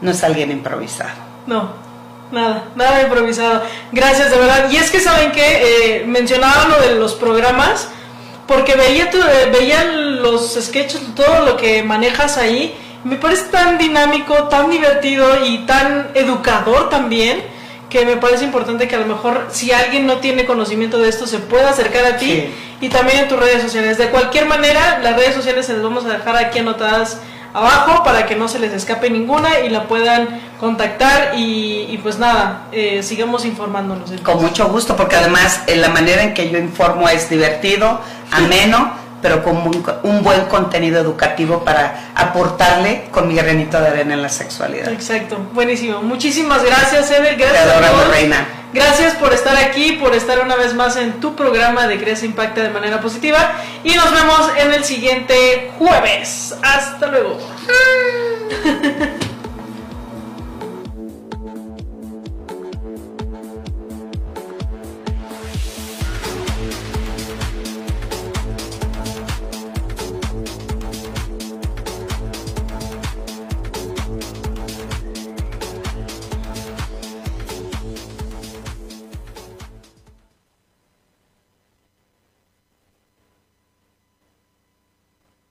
no 0.00 0.10
es 0.10 0.24
alguien 0.24 0.50
improvisado. 0.50 1.12
No 1.46 1.82
nada 2.32 2.64
nada 2.74 3.02
improvisado. 3.02 3.62
Gracias 3.92 4.30
de 4.30 4.38
verdad. 4.38 4.70
Y 4.70 4.76
es 4.76 4.90
que 4.90 5.00
saben 5.00 5.30
que 5.32 5.98
eh, 6.00 6.06
mencionaba 6.06 6.64
lo 6.68 6.80
de 6.80 6.94
los 6.94 7.14
programas 7.14 7.88
porque 8.52 8.74
veía, 8.74 9.04
eh, 9.04 9.50
veía 9.50 9.84
los 9.84 10.58
sketches, 10.60 11.00
todo 11.14 11.46
lo 11.46 11.56
que 11.56 11.82
manejas 11.82 12.36
ahí, 12.36 12.74
me 13.02 13.16
parece 13.16 13.44
tan 13.44 13.78
dinámico, 13.78 14.34
tan 14.48 14.70
divertido 14.70 15.44
y 15.46 15.58
tan 15.60 16.10
educador 16.14 16.90
también, 16.90 17.42
que 17.88 18.04
me 18.04 18.16
parece 18.16 18.44
importante 18.44 18.88
que 18.88 18.96
a 18.96 18.98
lo 18.98 19.06
mejor 19.06 19.48
si 19.50 19.72
alguien 19.72 20.06
no 20.06 20.18
tiene 20.18 20.44
conocimiento 20.44 20.98
de 20.98 21.08
esto 21.08 21.26
se 21.26 21.38
pueda 21.38 21.70
acercar 21.70 22.04
a 22.04 22.16
ti 22.16 22.44
y 22.80 22.88
también 22.88 23.20
en 23.20 23.28
tus 23.28 23.38
redes 23.38 23.62
sociales. 23.62 23.98
De 23.98 24.08
cualquier 24.08 24.46
manera, 24.46 25.00
las 25.02 25.16
redes 25.16 25.34
sociales 25.34 25.66
se 25.66 25.74
las 25.74 25.82
vamos 25.82 26.04
a 26.04 26.08
dejar 26.08 26.36
aquí 26.36 26.58
anotadas 26.58 27.20
abajo 27.54 28.02
para 28.02 28.26
que 28.26 28.34
no 28.34 28.48
se 28.48 28.58
les 28.58 28.72
escape 28.72 29.10
ninguna 29.10 29.60
y 29.60 29.68
la 29.68 29.84
puedan 29.84 30.40
contactar 30.58 31.32
y, 31.36 31.98
pues 32.02 32.18
nada, 32.18 32.64
eh, 32.72 33.02
sigamos 33.02 33.44
informándonos. 33.44 34.10
Con 34.22 34.42
mucho 34.42 34.68
gusto, 34.68 34.96
porque 34.96 35.16
además 35.16 35.62
eh, 35.66 35.76
la 35.76 35.88
manera 35.88 36.22
en 36.22 36.34
que 36.34 36.50
yo 36.50 36.58
informo 36.58 37.08
es 37.08 37.28
divertido, 37.28 38.00
ameno, 38.30 38.92
pero 39.22 39.42
con 39.42 39.56
un, 40.02 40.22
buen 40.22 40.42
contenido 40.46 41.00
educativo 41.00 41.64
para 41.64 42.10
aportarle 42.14 43.04
con 43.10 43.28
mi 43.28 43.36
granito 43.36 43.80
de 43.80 43.86
arena 43.86 44.14
en 44.14 44.22
la 44.22 44.28
sexualidad. 44.28 44.90
Exacto, 44.90 45.38
buenísimo. 45.54 46.02
Muchísimas 46.02 46.64
gracias, 46.64 47.10
Ever. 47.12 47.36
Gracias. 47.36 47.64
Te 47.64 47.70
adoramos, 47.70 48.08
reina. 48.08 48.46
Gracias 48.74 49.14
por 49.14 49.32
estar 49.32 49.56
aquí, 49.56 49.92
por 49.92 50.14
estar 50.14 50.40
una 50.40 50.56
vez 50.56 50.74
más 50.74 50.96
en 50.96 51.20
tu 51.20 51.36
programa 51.36 51.86
de 51.86 52.00
Crece 52.00 52.26
Impacta 52.26 52.62
de 52.62 52.70
manera 52.70 53.00
positiva. 53.00 53.52
Y 53.84 53.94
nos 53.94 54.10
vemos 54.12 54.50
en 54.58 54.72
el 54.72 54.84
siguiente 54.84 55.70
jueves. 55.78 56.56
Hasta 56.62 57.06
luego. 57.06 57.38